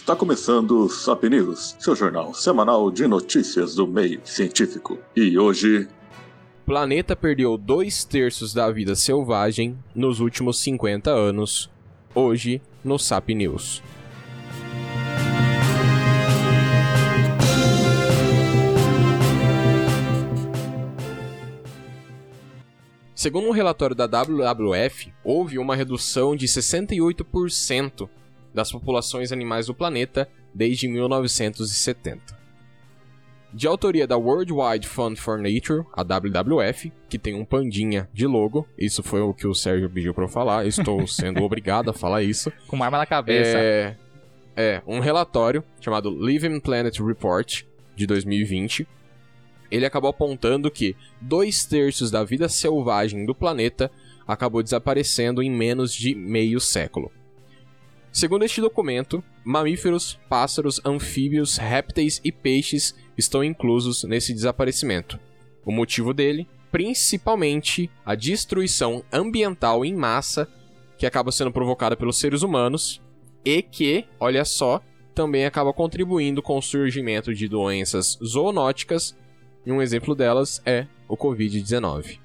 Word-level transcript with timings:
Está 0.00 0.16
começando 0.16 0.86
o 0.86 0.88
Sap 0.88 1.22
News, 1.24 1.76
seu 1.78 1.94
jornal 1.94 2.32
semanal 2.32 2.90
de 2.90 3.06
notícias 3.06 3.74
do 3.74 3.86
meio 3.86 4.18
científico. 4.24 4.98
E 5.14 5.38
hoje. 5.38 5.86
Planeta 6.64 7.14
perdeu 7.14 7.58
dois 7.58 8.02
terços 8.02 8.54
da 8.54 8.70
vida 8.70 8.96
selvagem 8.96 9.78
nos 9.94 10.18
últimos 10.18 10.58
50 10.62 11.10
anos. 11.10 11.70
Hoje, 12.14 12.62
no 12.82 12.98
Sap 12.98 13.28
News. 13.28 13.82
Segundo 23.14 23.48
um 23.48 23.52
relatório 23.52 23.94
da 23.94 24.06
WWF, 24.06 25.12
houve 25.22 25.58
uma 25.58 25.76
redução 25.76 26.34
de 26.34 26.46
68% 26.46 28.08
das 28.54 28.70
populações 28.70 29.32
animais 29.32 29.66
do 29.66 29.74
planeta 29.74 30.28
desde 30.54 30.88
1970. 30.88 32.40
De 33.52 33.66
autoria 33.66 34.06
da 34.06 34.16
World 34.16 34.52
Wide 34.52 34.86
Fund 34.86 35.16
for 35.16 35.36
Nature, 35.36 35.84
a 35.92 36.02
WWF, 36.02 36.92
que 37.08 37.18
tem 37.18 37.34
um 37.34 37.44
pandinha 37.44 38.08
de 38.12 38.26
logo, 38.26 38.66
isso 38.78 39.02
foi 39.02 39.20
o 39.20 39.34
que 39.34 39.46
o 39.46 39.54
Sérgio 39.54 39.90
pediu 39.90 40.14
para 40.14 40.24
eu 40.24 40.28
falar, 40.28 40.66
estou 40.66 41.04
sendo 41.08 41.42
obrigado 41.42 41.90
a 41.90 41.92
falar 41.92 42.22
isso. 42.22 42.52
Com 42.68 42.76
uma 42.76 42.84
arma 42.84 42.98
na 42.98 43.06
cabeça. 43.06 43.58
É, 43.58 43.96
é 44.56 44.82
um 44.86 45.00
relatório 45.00 45.64
chamado 45.80 46.10
Living 46.10 46.60
Planet 46.60 46.96
Report, 47.00 47.64
de 47.96 48.06
2020, 48.06 48.86
ele 49.70 49.86
acabou 49.86 50.10
apontando 50.10 50.70
que 50.70 50.96
dois 51.20 51.64
terços 51.64 52.10
da 52.10 52.24
vida 52.24 52.48
selvagem 52.48 53.24
do 53.24 53.34
planeta 53.34 53.90
acabou 54.26 54.62
desaparecendo 54.62 55.42
em 55.42 55.50
menos 55.50 55.92
de 55.92 56.14
meio 56.14 56.60
século. 56.60 57.12
Segundo 58.12 58.44
este 58.44 58.60
documento, 58.60 59.22
mamíferos, 59.44 60.18
pássaros, 60.28 60.80
anfíbios, 60.84 61.56
répteis 61.56 62.20
e 62.24 62.32
peixes 62.32 62.94
estão 63.16 63.44
inclusos 63.44 64.02
nesse 64.04 64.34
desaparecimento. 64.34 65.18
O 65.64 65.70
motivo 65.70 66.12
dele, 66.12 66.48
principalmente 66.72 67.88
a 68.04 68.14
destruição 68.14 69.04
ambiental 69.12 69.84
em 69.84 69.94
massa 69.94 70.48
que 70.98 71.06
acaba 71.06 71.30
sendo 71.30 71.52
provocada 71.52 71.96
pelos 71.96 72.18
seres 72.18 72.42
humanos 72.42 73.00
e 73.44 73.62
que, 73.62 74.04
olha 74.18 74.44
só, 74.44 74.82
também 75.14 75.46
acaba 75.46 75.72
contribuindo 75.72 76.42
com 76.42 76.58
o 76.58 76.62
surgimento 76.62 77.32
de 77.32 77.48
doenças 77.48 78.18
zoonóticas 78.24 79.16
e 79.64 79.70
um 79.70 79.80
exemplo 79.80 80.14
delas 80.14 80.60
é 80.66 80.86
o 81.08 81.16
Covid-19. 81.16 82.18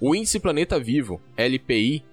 O 0.00 0.14
Índice 0.14 0.38
Planeta 0.38 0.78
Vivo, 0.78 1.20
LPI, 1.36 2.04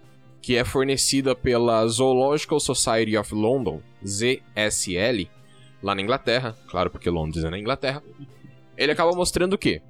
que 0.42 0.56
é 0.56 0.64
fornecida 0.64 1.36
pela 1.36 1.86
Zoological 1.88 2.59
Society 2.59 3.16
of 3.16 3.34
London, 3.34 3.81
ZSL, 4.06 5.30
lá 5.81 5.94
na 5.94 6.02
Inglaterra, 6.02 6.58
claro 6.67 6.89
porque 6.89 7.09
Londres 7.09 7.44
é 7.44 7.50
na 7.50 7.59
Inglaterra, 7.59 8.03
ele 8.75 8.92
acaba 8.92 9.12
mostrando 9.12 9.58
que, 9.58 9.81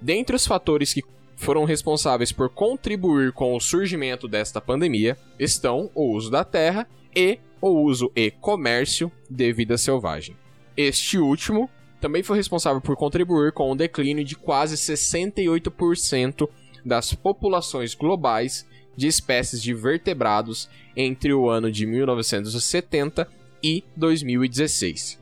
dentre 0.00 0.34
os 0.34 0.46
fatores 0.46 0.92
que 0.92 1.04
foram 1.36 1.64
responsáveis 1.64 2.32
por 2.32 2.50
contribuir 2.50 3.32
com 3.32 3.54
o 3.54 3.60
surgimento 3.60 4.28
desta 4.28 4.60
pandemia, 4.60 5.16
estão 5.38 5.90
o 5.94 6.14
uso 6.14 6.30
da 6.30 6.44
terra 6.44 6.86
e 7.14 7.38
o 7.60 7.70
uso 7.70 8.10
e 8.14 8.30
comércio 8.30 9.10
de 9.28 9.52
vida 9.52 9.78
selvagem. 9.78 10.36
Este 10.76 11.18
último 11.18 11.70
também 12.00 12.22
foi 12.22 12.36
responsável 12.36 12.80
por 12.80 12.96
contribuir 12.96 13.52
com 13.52 13.70
o 13.70 13.76
declínio 13.76 14.24
de 14.24 14.34
quase 14.34 14.76
68% 14.76 16.48
das 16.84 17.14
populações 17.14 17.94
globais 17.94 18.66
de 18.96 19.06
espécies 19.06 19.62
de 19.62 19.72
vertebrados 19.74 20.68
entre 20.96 21.32
o 21.32 21.48
ano 21.48 21.70
de 21.70 21.86
1970 21.86 23.28
e 23.62 23.84
2016. 23.96 25.20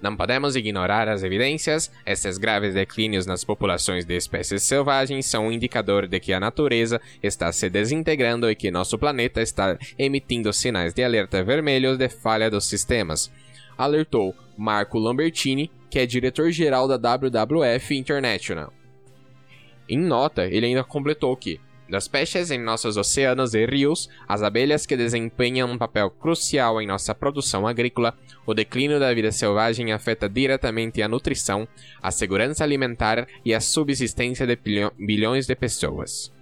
Não 0.00 0.16
podemos 0.16 0.54
ignorar 0.54 1.08
as 1.08 1.22
evidências. 1.22 1.90
Esses 2.04 2.38
graves 2.38 2.74
declínios 2.74 3.26
nas 3.26 3.44
populações 3.44 4.04
de 4.04 4.14
espécies 4.14 4.62
selvagens 4.62 5.26
são 5.26 5.46
um 5.46 5.52
indicador 5.52 6.06
de 6.06 6.20
que 6.20 6.32
a 6.32 6.40
natureza 6.40 7.00
está 7.22 7.50
se 7.50 7.70
desintegrando 7.70 8.50
e 8.50 8.54
que 8.54 8.70
nosso 8.70 8.98
planeta 8.98 9.40
está 9.40 9.78
emitindo 9.98 10.52
sinais 10.52 10.92
de 10.92 11.02
alerta 11.02 11.42
vermelhos 11.42 11.96
de 11.96 12.08
falha 12.08 12.50
dos 12.50 12.66
sistemas, 12.66 13.32
alertou 13.76 14.34
Marco 14.56 14.98
Lambertini, 14.98 15.70
que 15.90 15.98
é 15.98 16.06
diretor-geral 16.06 16.86
da 16.86 16.96
WWF 16.96 17.94
International. 17.96 18.72
Em 19.88 19.98
nota, 19.98 20.46
ele 20.46 20.66
ainda 20.66 20.82
completou 20.82 21.36
que, 21.36 21.60
das 21.88 22.08
peixes 22.08 22.50
em 22.50 22.58
nossos 22.58 22.96
oceanos 22.96 23.54
e 23.54 23.64
rios, 23.64 24.08
as 24.26 24.42
abelhas 24.42 24.84
que 24.84 24.96
desempenham 24.96 25.70
um 25.70 25.78
papel 25.78 26.10
crucial 26.10 26.80
em 26.80 26.86
nossa 26.86 27.14
produção 27.14 27.66
agrícola, 27.66 28.16
o 28.44 28.54
declínio 28.54 28.98
da 28.98 29.12
vida 29.14 29.30
selvagem 29.30 29.92
afeta 29.92 30.28
diretamente 30.28 31.00
a 31.00 31.08
nutrição, 31.08 31.66
a 32.02 32.10
segurança 32.10 32.64
alimentar 32.64 33.26
e 33.44 33.54
a 33.54 33.60
subsistência 33.60 34.46
de 34.46 34.58
bilhões 34.98 35.46
de 35.46 35.54
pessoas. 35.54 36.32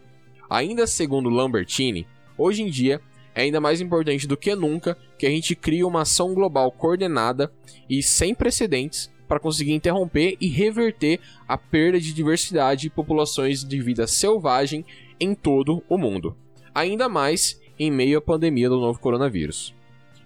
Ainda 0.48 0.86
segundo 0.86 1.28
Lambertini, 1.28 2.06
hoje 2.38 2.62
em 2.62 2.70
dia 2.70 3.00
é 3.34 3.42
ainda 3.42 3.60
mais 3.60 3.80
importante 3.80 4.26
do 4.26 4.36
que 4.36 4.54
nunca 4.54 4.96
que 5.18 5.26
a 5.26 5.30
gente 5.30 5.54
crie 5.56 5.84
uma 5.84 6.02
ação 6.02 6.32
global 6.32 6.70
coordenada 6.70 7.52
e 7.90 8.02
sem 8.02 8.34
precedentes 8.34 9.12
para 9.26 9.40
conseguir 9.40 9.72
interromper 9.72 10.36
e 10.40 10.48
reverter 10.48 11.18
a 11.48 11.56
perda 11.56 11.98
de 11.98 12.12
diversidade 12.12 12.86
e 12.86 12.90
populações 12.90 13.64
de 13.64 13.80
vida 13.80 14.06
selvagem 14.06 14.84
em 15.18 15.34
todo 15.34 15.82
o 15.88 15.98
mundo, 15.98 16.36
ainda 16.74 17.08
mais 17.08 17.60
em 17.78 17.90
meio 17.90 18.18
à 18.18 18.20
pandemia 18.20 18.68
do 18.68 18.80
novo 18.80 18.98
coronavírus. 18.98 19.74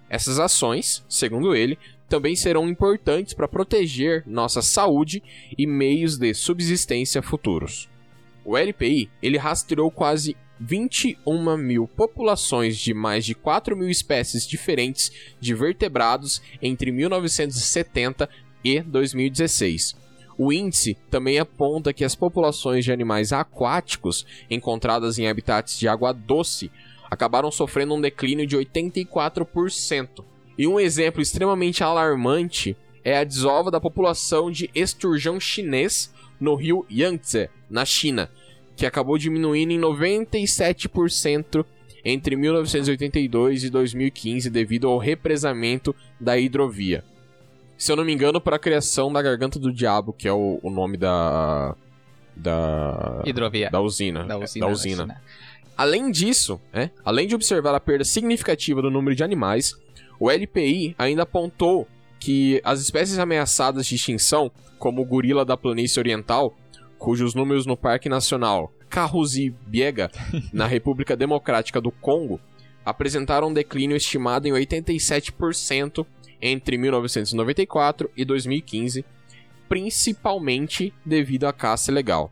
Essas 0.09 0.39
ações, 0.39 1.03
segundo 1.07 1.55
ele, 1.55 1.77
também 2.07 2.35
serão 2.35 2.67
importantes 2.67 3.33
para 3.33 3.47
proteger 3.47 4.23
nossa 4.25 4.61
saúde 4.61 5.21
e 5.57 5.67
meios 5.67 6.17
de 6.17 6.33
subsistência 6.33 7.21
futuros. 7.21 7.87
O 8.43 8.57
LPI 8.57 9.09
ele 9.21 9.37
rastreou 9.37 9.91
quase 9.91 10.35
21 10.59 11.55
mil 11.55 11.87
populações 11.87 12.77
de 12.77 12.93
mais 12.93 13.23
de 13.23 13.35
4 13.35 13.77
mil 13.77 13.89
espécies 13.89 14.45
diferentes 14.45 15.11
de 15.39 15.53
vertebrados 15.53 16.41
entre 16.61 16.91
1970 16.91 18.27
e 18.63 18.81
2016. 18.81 19.95
O 20.41 20.53
índice 20.53 20.95
também 21.11 21.37
aponta 21.37 21.91
que 21.91 22.05
as 22.05 22.15
populações 22.15 22.85
de 22.85 22.93
animais 22.93 23.33
aquáticos 23.33 24.25
encontradas 24.49 25.19
em 25.19 25.27
habitats 25.27 25.77
de 25.77 25.85
água 25.85 26.13
doce 26.13 26.71
acabaram 27.11 27.51
sofrendo 27.51 27.93
um 27.93 27.99
declínio 27.99 28.47
de 28.47 28.55
84%. 28.55 30.23
E 30.57 30.65
um 30.65 30.79
exemplo 30.79 31.21
extremamente 31.21 31.83
alarmante 31.83 32.73
é 33.03 33.17
a 33.17 33.25
desova 33.25 33.69
da 33.69 33.81
população 33.81 34.49
de 34.49 34.69
esturjão 34.73 35.41
chinês 35.41 36.13
no 36.39 36.55
rio 36.55 36.85
Yangtze, 36.89 37.49
na 37.69 37.83
China, 37.83 38.31
que 38.77 38.85
acabou 38.85 39.17
diminuindo 39.17 39.73
em 39.73 39.81
97% 39.81 41.65
entre 42.05 42.37
1982 42.37 43.65
e 43.65 43.69
2015 43.69 44.49
devido 44.49 44.87
ao 44.87 44.99
represamento 44.99 45.93
da 46.17 46.37
hidrovia 46.37 47.03
se 47.79 47.89
eu 47.93 47.95
não 47.95 48.03
me 48.03 48.11
engano, 48.13 48.41
para 48.41 48.57
a 48.57 48.59
criação 48.59 49.11
da 49.11 49.21
Garganta 49.21 49.57
do 49.57 49.71
Diabo, 49.71 50.11
que 50.11 50.27
é 50.27 50.33
o, 50.33 50.59
o 50.61 50.69
nome 50.69 50.97
da. 50.97 51.73
Da. 52.35 53.23
Hidrovia. 53.25 53.69
Da 53.69 53.79
usina. 53.79 54.25
Da 54.25 54.37
usina. 54.37 54.65
Da 54.65 54.71
usina. 54.71 55.21
Além 55.77 56.11
disso, 56.11 56.59
é, 56.73 56.89
além 57.05 57.25
de 57.25 57.35
observar 57.35 57.73
a 57.73 57.79
perda 57.79 58.03
significativa 58.03 58.81
do 58.81 58.91
número 58.91 59.15
de 59.15 59.23
animais, 59.23 59.75
o 60.19 60.29
LPI 60.29 60.93
ainda 60.97 61.23
apontou 61.23 61.87
que 62.19 62.59
as 62.65 62.81
espécies 62.81 63.17
ameaçadas 63.17 63.85
de 63.87 63.95
extinção, 63.95 64.51
como 64.77 65.01
o 65.01 65.05
gorila 65.05 65.45
da 65.45 65.55
planície 65.55 66.01
oriental, 66.01 66.53
cujos 66.97 67.33
números 67.33 67.65
no 67.65 67.77
Parque 67.77 68.09
Nacional 68.09 68.73
Kahuzi-Biega, 68.89 70.11
na 70.51 70.67
República 70.67 71.15
Democrática 71.15 71.79
do 71.79 71.91
Congo, 71.91 72.41
apresentaram 72.83 73.47
um 73.47 73.53
declínio 73.53 73.95
estimado 73.95 74.49
em 74.49 74.51
87% 74.51 76.05
entre 76.41 76.77
1994 76.77 78.09
e 78.15 78.23
2015, 78.25 79.05
principalmente 79.67 80.93
devido 81.05 81.45
à 81.45 81.53
caça 81.53 81.91
ilegal. 81.91 82.31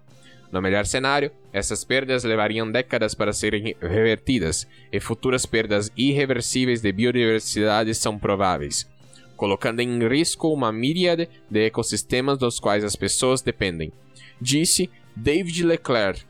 No 0.51 0.61
melhor 0.61 0.85
cenário, 0.85 1.31
essas 1.51 1.83
perdas 1.83 2.23
levariam 2.23 2.71
décadas 2.71 3.13
para 3.13 3.33
serem 3.33 3.75
revertidas, 3.81 4.67
e 4.91 4.99
futuras 4.99 5.45
perdas 5.45 5.91
irreversíveis 5.97 6.81
de 6.81 6.91
biodiversidade 6.91 7.93
são 7.93 8.17
prováveis, 8.17 8.89
colocando 9.35 9.81
em 9.81 10.07
risco 10.07 10.53
uma 10.53 10.71
míriade 10.71 11.29
de 11.49 11.65
ecossistemas 11.65 12.37
dos 12.37 12.59
quais 12.59 12.83
as 12.83 12.95
pessoas 12.95 13.41
dependem, 13.41 13.91
disse 14.39 14.89
David 15.15 15.63
Leclerc, 15.63 16.23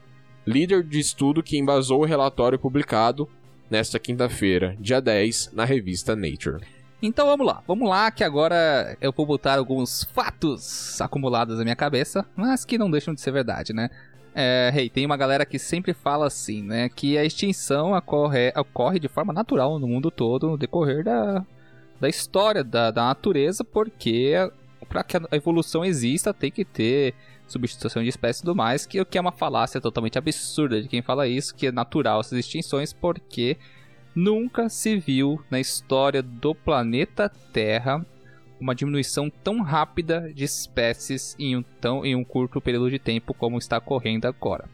líder 0.45 0.83
de 0.83 1.00
estudo 1.00 1.44
que 1.44 1.57
embasou 1.57 2.01
o 2.01 2.06
relatório 2.06 2.57
publicado 2.57 3.30
nesta 3.69 4.00
quinta-feira, 4.00 4.77
dia 4.80 5.01
10, 5.01 5.51
na 5.53 5.65
revista 5.65 6.15
Nature. 6.15 6.76
Então 7.01 7.27
vamos 7.27 7.45
lá, 7.45 7.61
vamos 7.67 7.88
lá 7.88 8.09
que 8.09 8.23
agora 8.23 8.97
eu 8.99 9.11
vou 9.11 9.25
botar 9.25 9.57
alguns 9.57 10.03
fatos 10.03 10.99
acumulados 10.99 11.59
na 11.59 11.63
minha 11.63 11.75
cabeça, 11.75 12.25
mas 12.35 12.65
que 12.65 12.77
não 12.77 12.89
deixam 12.89 13.13
de 13.13 13.21
ser 13.21 13.31
verdade, 13.31 13.71
né? 13.71 13.89
É, 14.33 14.71
hey, 14.75 14.89
tem 14.89 15.05
uma 15.05 15.17
galera 15.17 15.45
que 15.45 15.59
sempre 15.59 15.94
fala 15.94 16.25
assim, 16.25 16.63
né? 16.63 16.89
Que 16.89 17.15
a 17.17 17.23
extinção 17.23 17.94
ocorre, 17.94 18.51
ocorre 18.55 18.99
de 18.99 19.07
forma 19.07 19.31
natural 19.31 19.77
no 19.77 19.88
mundo 19.88 20.09
todo 20.09 20.49
no 20.49 20.57
decorrer 20.57 21.03
da, 21.03 21.45
da 21.99 22.09
história 22.09 22.63
da, 22.63 22.89
da 22.89 23.05
natureza, 23.05 23.63
porque 23.63 24.33
para 24.89 25.03
que 25.03 25.17
a 25.17 25.21
evolução 25.31 25.85
exista 25.85 26.33
tem 26.33 26.49
que 26.51 26.65
ter 26.65 27.13
substituição 27.47 28.01
de 28.01 28.09
espécies 28.09 28.39
e 28.39 28.44
tudo 28.44 28.55
mais, 28.55 28.85
que 28.88 29.03
que 29.05 29.17
é 29.17 29.21
uma 29.21 29.31
falácia 29.31 29.79
totalmente 29.79 30.17
absurda 30.17 30.81
de 30.81 30.88
quem 30.88 31.03
fala 31.03 31.27
isso, 31.27 31.55
que 31.55 31.67
é 31.67 31.71
natural 31.71 32.21
essas 32.21 32.39
extinções, 32.39 32.91
porque 32.91 33.57
nunca 34.18 34.68
se 34.68 34.98
viu 34.98 35.40
na 35.48 35.60
história 35.60 36.24
do 36.24 36.56
planeta 36.56 37.30
Terra 37.54 38.04
uma 38.60 38.74
diminuição 38.74 39.30
tão 39.30 39.62
rápida 39.62 40.34
de 40.34 40.44
espécies 40.44 41.36
em 41.38 41.56
um, 41.56 41.62
tão, 41.62 42.04
em 42.04 42.16
um 42.16 42.24
curto 42.24 42.60
período 42.60 42.90
de 42.90 42.98
tempo 42.98 43.31
como 43.31 43.60
está 43.60 43.78
ocorrendo 43.78 44.28
agora. 44.28 44.68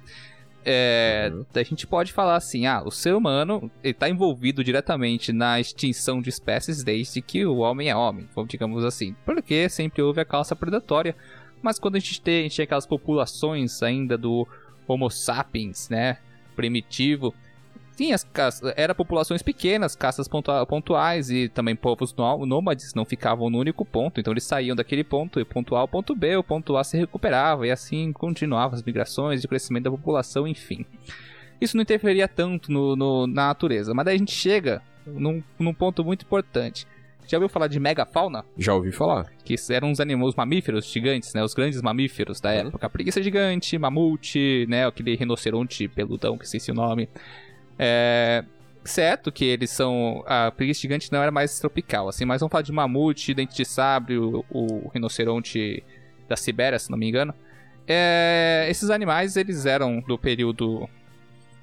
É, 0.63 1.29
uhum. 1.33 1.45
A 1.53 1.63
gente 1.63 1.85
pode 1.85 2.13
falar 2.13 2.37
assim: 2.37 2.65
ah, 2.65 2.81
o 2.85 2.89
ser 2.89 3.13
humano 3.13 3.69
está 3.83 4.07
envolvido 4.07 4.63
diretamente 4.63 5.33
na 5.33 5.59
extinção 5.59 6.21
de 6.21 6.29
espécies 6.29 6.81
desde 6.81 7.21
que 7.21 7.45
o 7.45 7.57
homem 7.57 7.89
é 7.89 7.95
homem, 7.95 8.25
digamos 8.47 8.85
assim, 8.85 9.13
porque 9.25 9.67
sempre 9.67 10.01
houve 10.01 10.21
a 10.21 10.25
calça 10.25 10.55
predatória. 10.55 11.17
Mas 11.61 11.77
quando 11.77 11.97
a 11.97 11.99
gente, 11.99 12.21
tem, 12.21 12.39
a 12.39 12.43
gente 12.43 12.55
tinha 12.55 12.63
aquelas 12.63 12.85
populações 12.85 13.83
ainda 13.83 14.17
do 14.17 14.47
Homo 14.87 15.09
sapiens, 15.09 15.89
né, 15.89 16.19
primitivo, 16.55 17.35
tinha 17.95 18.15
as 18.15 18.23
caças, 18.23 18.73
era 18.75 18.95
populações 18.95 19.41
pequenas, 19.41 19.95
caças 19.95 20.27
pontuais 20.67 21.29
e 21.29 21.49
também 21.49 21.75
povos 21.75 22.13
nômades 22.13 22.93
não 22.93 23.05
ficavam 23.05 23.49
no 23.49 23.59
único 23.59 23.85
ponto, 23.85 24.19
então 24.19 24.33
eles 24.33 24.43
saíam 24.43 24.75
daquele 24.75 25.03
ponto 25.03 25.39
e 25.39 25.45
ponto 25.45 25.75
A 25.75 25.79
ao 25.79 25.87
ponto 25.87 26.15
B, 26.15 26.35
o 26.35 26.43
ponto 26.43 26.75
A 26.77 26.83
se 26.83 26.97
recuperava 26.97 27.67
e 27.67 27.71
assim 27.71 28.11
continuavam 28.11 28.75
as 28.75 28.83
migrações 28.83 29.43
e 29.43 29.45
o 29.45 29.49
crescimento 29.49 29.85
da 29.85 29.91
população, 29.91 30.47
enfim. 30.47 30.85
Isso 31.61 31.77
não 31.77 31.83
interferia 31.83 32.27
tanto 32.27 32.71
no, 32.71 32.95
no, 32.95 33.27
na 33.27 33.47
natureza, 33.47 33.93
mas 33.93 34.05
daí 34.05 34.15
a 34.15 34.17
gente 34.17 34.33
chega 34.33 34.81
num, 35.05 35.41
num 35.59 35.73
ponto 35.73 36.03
muito 36.03 36.25
importante. 36.25 36.87
Já 37.27 37.37
ouviu 37.37 37.49
falar 37.49 37.67
de 37.67 37.79
megafauna? 37.79 38.43
Já 38.57 38.73
ouvi 38.73 38.91
falar. 38.91 39.31
Que 39.43 39.55
eram 39.69 39.91
os 39.91 39.99
animais 39.99 40.35
mamíferos 40.35 40.85
gigantes, 40.85 41.33
né? 41.33 41.43
Os 41.43 41.53
grandes 41.53 41.81
mamíferos 41.81 42.41
da 42.41 42.49
uhum. 42.49 42.67
época. 42.67 42.89
Preguiça 42.89 43.23
gigante, 43.23 43.77
mamute, 43.77 44.65
né? 44.67 44.85
Aquele 44.85 45.15
rinoceronte 45.15 45.87
peludão, 45.87 46.37
que 46.37 46.47
sei 46.47 46.59
se 46.59 46.71
o 46.71 46.73
nome. 46.73 47.07
É, 47.77 48.43
certo 48.83 49.31
que 49.31 49.45
eles 49.45 49.69
são. 49.69 50.23
A 50.27 50.51
preguiça 50.51 50.81
gigante 50.81 51.11
não 51.11 51.21
era 51.21 51.31
mais 51.31 51.59
tropical, 51.59 52.07
assim, 52.07 52.25
mas 52.25 52.41
vamos 52.41 52.51
falar 52.51 52.61
de 52.61 52.71
mamute, 52.71 53.33
dente 53.33 53.55
de 53.55 53.65
sabre, 53.65 54.17
o, 54.17 54.45
o 54.49 54.89
rinoceronte 54.93 55.83
da 56.27 56.35
Sibéria, 56.35 56.79
se 56.79 56.89
não 56.89 56.97
me 56.97 57.07
engano. 57.07 57.33
É, 57.87 58.65
esses 58.69 58.89
animais 58.89 59.35
eles 59.35 59.65
eram 59.65 59.99
do 60.01 60.17
período 60.17 60.87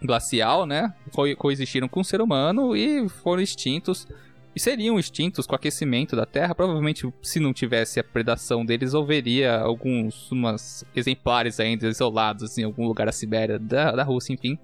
glacial, 0.03 0.67
né? 0.67 0.95
Co 1.13 1.25
coexistiram 1.37 1.89
com 1.89 2.01
o 2.01 2.05
ser 2.05 2.21
humano 2.21 2.77
e 2.77 3.09
foram 3.09 3.43
extintos. 3.43 4.07
E 4.55 4.59
seriam 4.59 4.99
extintos 4.99 5.47
com 5.47 5.53
o 5.53 5.57
aquecimento 5.57 6.17
da 6.17 6.27
Terra. 6.27 6.55
Provavelmente, 6.55 7.09
se 7.23 7.39
não 7.39 7.53
tivesse 7.53 8.01
a 8.01 8.05
predação 8.05 8.65
deles, 8.65 8.95
houveria 8.95 9.61
alguns 9.61 10.31
umas 10.33 10.85
exemplares 10.95 11.61
ainda 11.61 11.87
isolados 11.87 12.59
em 12.59 12.65
algum 12.65 12.87
lugar 12.87 13.07
da 13.07 13.13
Sibéria, 13.13 13.61
da, 13.61 13.93
da 13.93 14.03
Rússia, 14.03 14.33
enfim. 14.33 14.59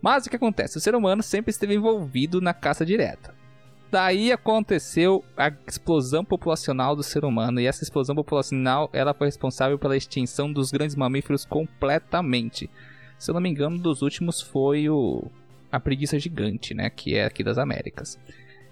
Mas 0.00 0.26
o 0.26 0.30
que 0.30 0.36
acontece? 0.36 0.78
O 0.78 0.80
ser 0.80 0.94
humano 0.94 1.22
sempre 1.22 1.50
esteve 1.50 1.74
envolvido 1.74 2.40
na 2.40 2.54
caça 2.54 2.86
direta. 2.86 3.34
Daí 3.90 4.30
aconteceu 4.30 5.24
a 5.36 5.50
explosão 5.66 6.22
populacional 6.22 6.94
do 6.94 7.02
ser 7.02 7.24
humano 7.24 7.58
e 7.58 7.66
essa 7.66 7.82
explosão 7.82 8.14
populacional 8.14 8.90
ela 8.92 9.14
foi 9.14 9.28
responsável 9.28 9.78
pela 9.78 9.96
extinção 9.96 10.52
dos 10.52 10.70
grandes 10.70 10.94
mamíferos 10.94 11.46
completamente. 11.46 12.68
Se 13.18 13.30
eu 13.30 13.34
não 13.34 13.40
me 13.40 13.48
engano, 13.48 13.78
dos 13.78 14.02
últimos 14.02 14.42
foi 14.42 14.90
o 14.90 15.24
a 15.70 15.78
preguiça 15.78 16.18
gigante, 16.18 16.72
né, 16.72 16.88
que 16.88 17.14
é 17.14 17.24
aqui 17.24 17.44
das 17.44 17.58
Américas. 17.58 18.18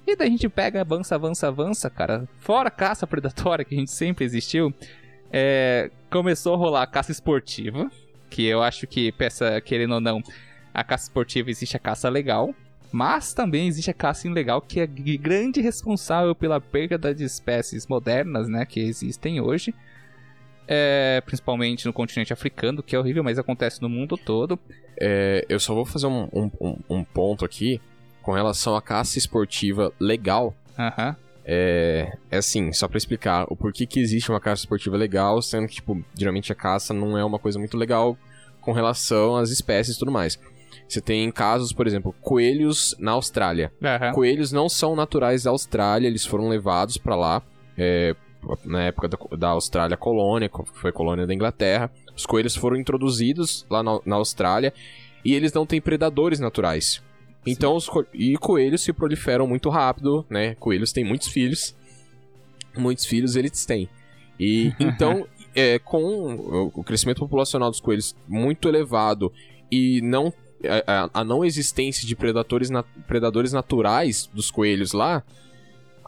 E 0.07 0.17
daí 0.17 0.29
a 0.29 0.31
gente 0.31 0.49
pega, 0.49 0.81
avança, 0.81 1.15
avança, 1.15 1.49
avança, 1.49 1.91
cara. 1.91 2.29
Fora 2.39 2.69
a 2.69 2.71
caça 2.71 3.05
predatória 3.09 3.65
que 3.65 3.75
a 3.75 3.79
gente 3.79 3.91
sempre 3.91 4.25
existiu, 4.25 4.73
é... 5.33 5.91
começou 6.11 6.55
a 6.55 6.57
rolar 6.57 6.83
a 6.83 6.87
caça 6.87 7.11
esportiva, 7.11 7.91
que 8.31 8.45
eu 8.47 8.63
acho 8.63 8.87
que 8.87 9.13
peça 9.13 9.61
querendo 9.61 9.95
ou 9.95 10.01
não 10.01 10.23
a 10.77 10.85
caça 10.85 11.05
esportiva 11.05 11.51
existe 11.51 11.75
a 11.75 11.81
caça 11.81 12.07
legal, 12.11 12.55
mas 12.93 13.33
também 13.33 13.67
existe 13.67 13.91
a 13.91 13.95
caça 13.95 14.29
ilegal, 14.29 14.61
que 14.61 14.79
é 14.79 14.87
grande 14.87 15.63
responsável 15.63 16.35
pela 16.35 16.61
perda 16.61 16.99
das 16.99 17.19
espécies 17.19 17.87
modernas, 17.87 18.47
né, 18.47 18.67
que 18.67 18.81
existem 18.81 19.41
hoje. 19.41 19.75
É, 20.69 21.23
principalmente 21.25 21.87
no 21.87 21.93
continente 21.93 22.33
africano, 22.33 22.83
que 22.83 22.95
é 22.95 22.99
horrível, 22.99 23.25
mas 23.25 23.39
acontece 23.39 23.81
no 23.81 23.89
mundo 23.89 24.19
todo. 24.19 24.59
É, 25.01 25.47
eu 25.49 25.59
só 25.59 25.73
vou 25.75 25.87
fazer 25.87 26.09
um, 26.09 26.29
um, 26.33 26.77
um, 26.91 27.05
ponto 27.05 27.45
aqui 27.45 27.81
com 28.21 28.33
relação 28.33 28.77
à 28.77 28.83
caça 28.83 29.17
esportiva 29.17 29.93
legal. 29.99 30.55
Uhum. 30.77 31.15
É, 31.45 32.13
é 32.31 32.37
assim, 32.37 32.73
só 32.73 32.87
para 32.89 32.99
explicar 32.99 33.47
o 33.49 33.57
porquê 33.57 33.87
que 33.87 34.01
existe 34.01 34.29
uma 34.29 34.41
caça 34.41 34.63
esportiva 34.63 34.97
legal, 34.97 35.41
sendo 35.41 35.69
que, 35.69 35.77
tipo, 35.77 36.05
geralmente 36.19 36.53
a 36.53 36.57
caça 36.57 36.93
não 36.93 37.17
é 37.17 37.25
uma 37.25 37.39
coisa 37.39 37.59
muito 37.59 37.79
legal 37.79 38.19
com 38.61 38.73
relação 38.73 39.37
às 39.37 39.51
espécies 39.51 39.97
e 39.97 39.99
tudo 39.99 40.11
mais. 40.11 40.37
Você 40.89 41.01
tem 41.01 41.31
casos, 41.31 41.73
por 41.73 41.87
exemplo, 41.87 42.15
coelhos 42.21 42.95
na 42.99 43.13
Austrália. 43.13 43.73
Uhum. 43.81 44.13
Coelhos 44.13 44.53
não 44.53 44.69
são 44.69 44.95
naturais 44.95 45.43
da 45.43 45.51
Austrália, 45.51 46.07
eles 46.07 46.25
foram 46.25 46.49
levados 46.49 46.97
para 46.97 47.17
lá. 47.17 47.43
É, 47.77 48.15
na 48.65 48.85
época 48.85 49.09
da, 49.09 49.19
da 49.37 49.49
Austrália 49.49 49.97
colônia, 49.97 50.49
que 50.49 50.59
foi 50.75 50.93
colônia 50.93 51.27
da 51.27 51.35
Inglaterra. 51.35 51.91
Os 52.15 52.25
coelhos 52.25 52.55
foram 52.55 52.77
introduzidos 52.77 53.67
lá 53.69 53.83
na, 53.83 53.99
na 54.05 54.17
Austrália 54.17 54.73
e 55.25 55.35
eles 55.35 55.53
não 55.53 55.67
têm 55.67 55.81
predadores 55.81 56.39
naturais. 56.39 57.03
Então, 57.47 57.77
os 57.77 57.89
co 57.89 58.05
e 58.13 58.37
coelhos 58.37 58.83
se 58.83 58.93
proliferam 58.93 59.47
muito 59.47 59.69
rápido, 59.69 60.27
né? 60.29 60.55
Coelhos 60.57 60.93
têm 60.93 61.05
muitos 61.05 61.29
filhos. 61.29 61.75
Muitos 62.77 63.07
filhos 63.07 63.37
eles 63.37 63.65
têm. 63.65 63.89
E 64.39 64.73
então, 64.81 65.27
é, 65.55 65.79
com 65.79 66.71
o 66.75 66.85
crescimento 66.85 67.21
populacional 67.21 67.71
dos 67.71 67.81
coelhos 67.81 68.17
muito 68.29 68.69
elevado 68.69 69.33
e 69.71 70.01
não 70.03 70.33
a, 70.69 71.11
a, 71.13 71.25
não 71.25 71.45
existência 71.45 72.07
de 72.07 72.15
predadores, 72.17 72.71
na, 72.71 72.83
predadores 72.83 73.53
naturais 73.53 74.29
dos 74.33 74.51
coelhos 74.51 74.93
lá, 74.93 75.23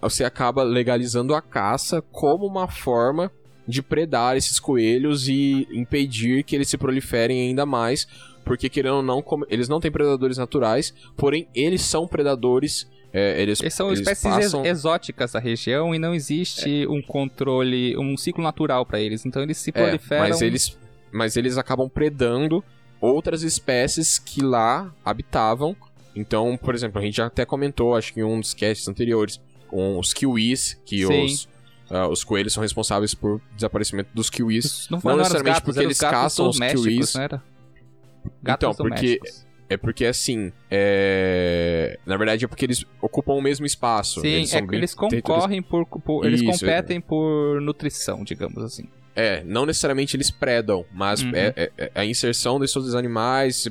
você 0.01 0.25
acaba 0.25 0.63
legalizando 0.63 1.35
a 1.35 1.43
caça 1.43 2.03
como 2.13 2.47
uma 2.47 2.69
forma 2.69 3.31
de 3.67 3.83
predar 3.83 4.37
esses 4.37 4.59
coelhos 4.59 5.29
e 5.29 5.69
impedir 5.71 6.43
que 6.43 6.57
eles 6.57 6.69
se 6.69 6.79
proliferem 6.79 7.49
ainda 7.49 7.67
mais, 7.67 8.09
porque 8.45 8.69
querendo 8.69 8.97
ou 8.97 9.03
não, 9.03 9.23
eles 9.51 9.69
não 9.69 9.79
têm 9.79 9.91
predadores 9.91 10.39
naturais, 10.39 10.95
porém 11.17 11.47
eles 11.55 11.83
são 11.83 12.07
predadores. 12.07 12.89
É, 13.13 13.41
eles, 13.41 13.61
eles 13.61 13.75
são 13.75 13.89
eles 13.89 14.01
espécies 14.01 14.23
passam... 14.23 14.65
exóticas 14.65 15.33
da 15.33 15.39
região 15.39 15.95
e 15.95 15.99
não 15.99 16.15
existe 16.15 16.85
é. 16.85 16.89
um 16.89 17.01
controle, 17.03 17.97
um 17.99 18.17
ciclo 18.17 18.43
natural 18.43 18.85
para 18.87 19.01
eles, 19.01 19.27
então 19.27 19.43
eles 19.43 19.59
se 19.59 19.73
proliferam. 19.73 20.25
É, 20.25 20.29
mas 20.29 20.43
eles, 20.43 20.79
mas 21.13 21.37
eles 21.37 21.59
acabam 21.59 21.89
predando 21.89 22.65
outras 23.01 23.43
espécies 23.43 24.19
que 24.19 24.43
lá 24.43 24.93
habitavam. 25.05 25.77
Então, 26.15 26.57
por 26.57 26.75
exemplo, 26.75 27.01
a 27.01 27.05
gente 27.05 27.17
já 27.17 27.27
até 27.27 27.45
comentou, 27.45 27.95
acho 27.95 28.13
que 28.13 28.21
em 28.21 28.25
um 28.25 28.41
dos 28.41 28.55
casts 28.55 28.89
anteriores, 28.89 29.41
com 29.69 29.99
os 29.99 30.13
kiwis, 30.13 30.81
que 30.85 31.05
os, 31.07 31.45
uh, 31.91 32.09
os 32.11 32.25
coelhos 32.25 32.53
são 32.53 32.63
responsáveis 32.63 33.15
por 33.15 33.41
desaparecimento 33.55 34.11
dos 34.13 34.29
kiwis. 34.29 34.89
Não, 34.91 35.01
não 35.03 35.17
necessariamente 35.17 35.55
gatos, 35.55 35.65
porque 35.65 35.85
eles 35.85 35.99
caçam 35.99 36.49
os 36.49 36.59
kiwis. 36.59 37.15
Não 37.15 37.23
era? 37.23 37.43
Gatos 38.43 38.69
então, 38.69 38.87
porque 38.87 39.21
é 39.69 39.77
porque 39.77 40.07
assim, 40.07 40.53
é... 40.71 41.99
na 42.07 42.17
verdade 42.17 42.45
é 42.45 42.49
porque 42.49 42.65
eles 42.65 42.85
ocupam 43.01 43.35
o 43.35 43.43
mesmo 43.43 43.67
espaço. 43.67 44.21
Sim, 44.21 44.29
eles, 44.29 44.55
é, 44.55 44.65
eles 44.73 44.95
concorrem 44.95 45.63
por, 45.63 45.87
por 45.87 46.25
eles 46.25 46.41
Isso, 46.41 46.51
competem 46.51 46.99
é. 46.99 47.01
por 47.01 47.61
nutrição, 47.61 48.25
digamos 48.25 48.63
assim. 48.63 48.89
É, 49.15 49.43
não 49.45 49.67
necessariamente 49.67 50.17
eles 50.17 50.31
predam, 50.31 50.87
mas 50.93 51.23
uhum. 51.23 51.33
é, 51.35 51.53
é, 51.57 51.73
é, 51.77 51.91
a 51.95 52.05
inserção 52.05 52.61
desses 52.61 52.77
outros 52.77 52.95
animais, 52.95 53.69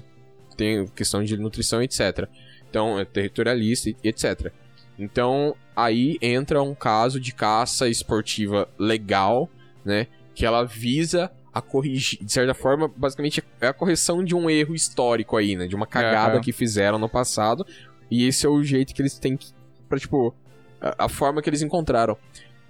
tem 0.57 0.85
questão 0.87 1.23
de 1.23 1.37
nutrição, 1.37 1.81
etc. 1.81 2.27
Então, 2.69 2.99
é 2.99 3.05
territorialista 3.05 3.89
e 3.89 3.95
etc. 4.03 4.51
Então, 4.99 5.55
aí 5.75 6.17
entra 6.21 6.61
um 6.61 6.75
caso 6.75 7.19
de 7.19 7.33
caça 7.33 7.87
esportiva 7.87 8.67
legal, 8.77 9.49
né? 9.85 10.07
Que 10.35 10.45
ela 10.45 10.65
visa 10.65 11.31
a 11.57 11.61
corrigir, 11.61 12.23
de 12.23 12.31
certa 12.31 12.53
forma, 12.53 12.91
basicamente 12.95 13.43
é 13.59 13.67
a 13.67 13.73
correção 13.73 14.23
de 14.23 14.35
um 14.35 14.49
erro 14.49 14.75
histórico 14.75 15.35
aí, 15.35 15.55
né? 15.55 15.67
De 15.67 15.75
uma 15.75 15.87
cagada 15.87 16.35
uhum. 16.35 16.41
que 16.41 16.51
fizeram 16.51 16.99
no 16.99 17.09
passado. 17.09 17.65
E 18.09 18.27
esse 18.27 18.45
é 18.45 18.49
o 18.49 18.63
jeito 18.63 18.93
que 18.93 19.01
eles 19.01 19.17
têm 19.17 19.35
que. 19.35 19.51
Pra, 19.89 19.97
tipo, 19.99 20.33
a, 20.79 21.05
a 21.05 21.09
forma 21.09 21.41
que 21.41 21.49
eles 21.49 21.61
encontraram. 21.61 22.17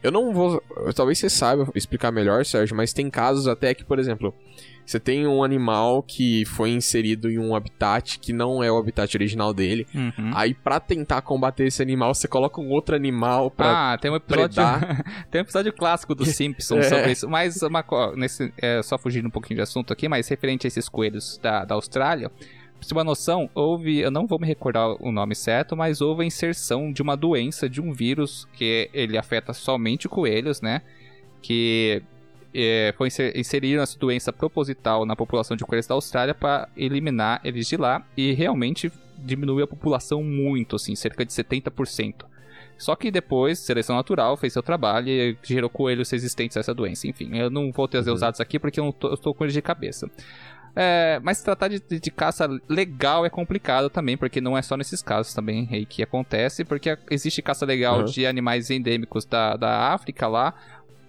Eu 0.01 0.11
não 0.11 0.33
vou. 0.33 0.61
Talvez 0.95 1.19
você 1.19 1.29
saiba 1.29 1.69
explicar 1.75 2.11
melhor, 2.11 2.45
Sérgio, 2.45 2.75
mas 2.75 2.93
tem 2.93 3.09
casos 3.09 3.47
até 3.47 3.73
que, 3.73 3.83
por 3.83 3.99
exemplo, 3.99 4.33
você 4.87 5.01
tem 5.01 5.27
um 5.27 5.43
animal 5.43 6.01
que 6.01 6.45
foi 6.45 6.69
inserido 6.69 7.29
em 7.29 7.37
um 7.37 7.53
habitat 7.53 8.17
que 8.19 8.31
não 8.31 8.63
é 8.63 8.71
o 8.71 8.77
habitat 8.77 9.17
original 9.17 9.53
dele. 9.53 9.85
Uhum. 9.93 10.31
Aí, 10.33 10.53
para 10.53 10.79
tentar 10.79 11.21
combater 11.21 11.67
esse 11.67 11.81
animal, 11.81 12.15
você 12.15 12.25
coloca 12.25 12.61
um 12.61 12.69
outro 12.69 12.95
animal 12.95 13.51
pra. 13.51 13.91
Ah, 13.91 13.97
tem 13.97 14.09
um 14.09 14.15
episódio. 14.15 14.63
tem 15.29 15.41
um 15.41 15.43
episódio 15.43 15.73
clássico 15.73 16.15
dos 16.15 16.29
Simpsons 16.37 16.85
é. 16.85 16.89
sobre 16.89 17.11
isso. 17.11 17.29
Mas, 17.29 17.61
uma, 17.61 17.83
nesse, 18.15 18.53
é, 18.57 18.81
só 18.81 18.97
fugindo 18.97 19.27
um 19.27 19.29
pouquinho 19.29 19.57
de 19.57 19.61
assunto 19.61 19.91
aqui, 19.91 20.07
mas 20.07 20.29
referente 20.29 20.65
a 20.65 20.69
esses 20.69 20.87
coelhos 20.87 21.37
da, 21.43 21.65
da 21.65 21.75
Austrália. 21.75 22.31
você 22.79 22.87
ter 22.87 22.95
uma 22.95 23.03
noção, 23.03 23.49
houve, 23.53 23.99
eu 23.99 24.09
não 24.09 24.25
vou 24.25 24.39
me 24.39 24.47
recordar 24.47 24.95
o 25.03 25.11
nome 25.11 25.35
certo, 25.35 25.75
mas 25.75 25.99
houve 25.99 26.23
a 26.23 26.25
inserção 26.25 26.93
de 26.93 27.01
uma 27.01 27.17
doença, 27.17 27.67
de 27.67 27.81
um 27.81 27.91
vírus 27.91 28.47
que 28.53 28.89
ele 28.93 29.17
afeta 29.17 29.51
somente 29.51 30.07
coelhos, 30.07 30.61
né? 30.61 30.81
Que 31.41 32.01
é, 32.59 32.93
foi 32.97 33.09
inserir 33.35 33.77
essa 33.77 33.97
doença 33.99 34.33
proposital 34.33 35.05
na 35.05 35.15
população 35.15 35.55
de 35.55 35.63
coelhos 35.63 35.85
da 35.85 35.93
Austrália 35.93 36.33
para 36.33 36.67
eliminar 36.75 37.39
eles 37.43 37.67
de 37.67 37.77
lá 37.77 38.03
e 38.17 38.33
realmente 38.33 38.91
diminuiu 39.17 39.63
a 39.63 39.67
população 39.67 40.23
muito, 40.23 40.75
assim, 40.75 40.95
cerca 40.95 41.23
de 41.23 41.31
70%. 41.31 42.25
Só 42.77 42.95
que 42.95 43.11
depois, 43.11 43.59
seleção 43.59 43.95
natural 43.95 44.37
fez 44.37 44.53
seu 44.53 44.63
trabalho 44.63 45.09
e 45.09 45.37
gerou 45.43 45.69
coelhos 45.69 46.09
resistentes 46.09 46.57
a 46.57 46.59
essa 46.59 46.73
doença. 46.73 47.07
Enfim, 47.07 47.35
eu 47.35 47.49
não 47.49 47.71
vou 47.71 47.87
trazer 47.87 48.09
uhum. 48.09 48.15
os 48.15 48.21
dados 48.21 48.39
aqui 48.39 48.59
porque 48.59 48.79
eu, 48.79 48.91
tô, 48.93 49.09
eu 49.09 49.13
estou 49.15 49.33
com 49.33 49.43
eles 49.43 49.53
de 49.53 49.61
cabeça. 49.61 50.09
É, 50.79 51.19
mas 51.23 51.41
tratar 51.41 51.69
de, 51.69 51.79
de, 51.79 52.11
caça 52.11 52.47
legal 52.69 53.25
é 53.25 53.31
complicado 53.31 53.89
também, 53.89 54.15
porque 54.15 54.39
não 54.39 54.55
é 54.55 54.61
só 54.61 54.77
nesses 54.77 55.01
casos 55.01 55.33
também 55.33 55.67
aí 55.71 55.87
que 55.87 56.03
acontece, 56.03 56.63
porque 56.63 56.95
existe 57.09 57.41
caça 57.41 57.65
legal 57.65 58.01
uhum. 58.01 58.05
de 58.05 58.27
animais 58.27 58.69
endêmicos 58.69 59.25
da, 59.25 59.57
da 59.57 59.91
África 59.91 60.27
lá, 60.27 60.53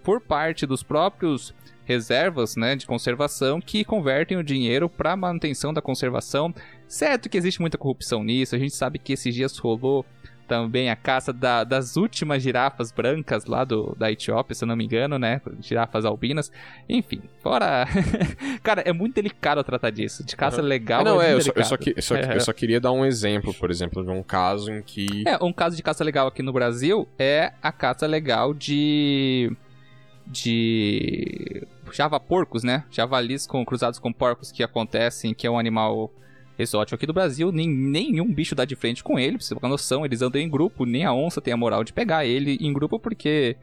por 0.09 0.19
parte 0.19 0.65
dos 0.65 0.81
próprios 0.81 1.53
reservas 1.85 2.55
né, 2.55 2.75
de 2.75 2.87
conservação 2.87 3.61
que 3.61 3.85
convertem 3.85 4.37
o 4.37 4.43
dinheiro 4.43 4.89
para 4.89 5.15
manutenção 5.15 5.71
da 5.71 5.83
conservação. 5.83 6.51
Certo 6.87 7.29
que 7.29 7.37
existe 7.37 7.61
muita 7.61 7.77
corrupção 7.77 8.23
nisso, 8.23 8.55
a 8.55 8.57
gente 8.57 8.73
sabe 8.73 8.97
que 8.97 9.13
esses 9.13 9.35
dias 9.35 9.55
rolou 9.59 10.03
também 10.47 10.89
a 10.89 10.95
caça 10.95 11.31
da, 11.31 11.63
das 11.63 11.95
últimas 11.95 12.41
girafas 12.41 12.91
brancas 12.91 13.45
lá 13.45 13.63
do, 13.63 13.95
da 13.99 14.11
Etiópia, 14.11 14.55
se 14.55 14.63
eu 14.63 14.67
não 14.67 14.75
me 14.75 14.83
engano, 14.83 15.19
né? 15.19 15.41
Girafas 15.61 16.05
albinas. 16.05 16.51
Enfim, 16.89 17.21
fora. 17.43 17.85
Cara, 18.63 18.81
é 18.81 18.91
muito 18.91 19.13
delicado 19.13 19.63
tratar 19.63 19.91
disso. 19.91 20.25
De 20.25 20.35
caça 20.35 20.59
uhum. 20.59 20.67
legal. 20.67 21.03
não, 21.03 21.21
é, 21.21 21.29
é 21.29 21.33
eu, 21.35 21.41
só, 21.41 21.51
eu, 21.55 21.63
só, 21.63 21.75
eu, 21.75 22.01
só, 22.01 22.15
é. 22.15 22.35
eu 22.35 22.41
só 22.41 22.51
queria 22.51 22.81
dar 22.81 22.91
um 22.91 23.05
exemplo, 23.05 23.53
por 23.53 23.69
exemplo, 23.69 24.03
de 24.03 24.09
um 24.09 24.23
caso 24.23 24.71
em 24.71 24.81
que. 24.81 25.23
É, 25.27 25.37
um 25.39 25.53
caso 25.53 25.75
de 25.75 25.83
caça 25.83 26.03
legal 26.03 26.27
aqui 26.27 26.41
no 26.41 26.51
Brasil 26.51 27.07
é 27.19 27.53
a 27.61 27.71
caça 27.71 28.07
legal 28.07 28.51
de. 28.51 29.55
De. 30.29 31.65
Java 31.91 32.19
porcos, 32.19 32.63
né? 32.63 32.85
Javalis 32.91 33.47
com, 33.47 33.65
cruzados 33.65 33.97
com 33.97 34.13
porcos 34.13 34.51
que 34.51 34.61
acontecem, 34.61 35.33
que 35.33 35.47
é 35.47 35.49
um 35.49 35.57
animal 35.57 36.13
exótico 36.57 36.95
aqui 36.95 37.07
do 37.07 37.13
Brasil, 37.13 37.51
nem, 37.51 37.67
nenhum 37.69 38.31
bicho 38.31 38.53
dá 38.53 38.65
de 38.65 38.75
frente 38.75 39.03
com 39.03 39.17
ele, 39.17 39.37
pra 39.37 39.45
você 39.45 39.55
ter 39.55 39.59
uma 39.63 39.69
noção, 39.69 40.05
eles 40.05 40.21
andam 40.21 40.41
em 40.41 40.49
grupo, 40.49 40.85
nem 40.85 41.05
a 41.05 41.13
onça 41.13 41.41
tem 41.41 41.53
a 41.53 41.57
moral 41.57 41.83
de 41.85 41.93
pegar 41.93 42.25
ele 42.25 42.57
em 42.59 42.73
grupo 42.73 42.99
porque 42.99 43.55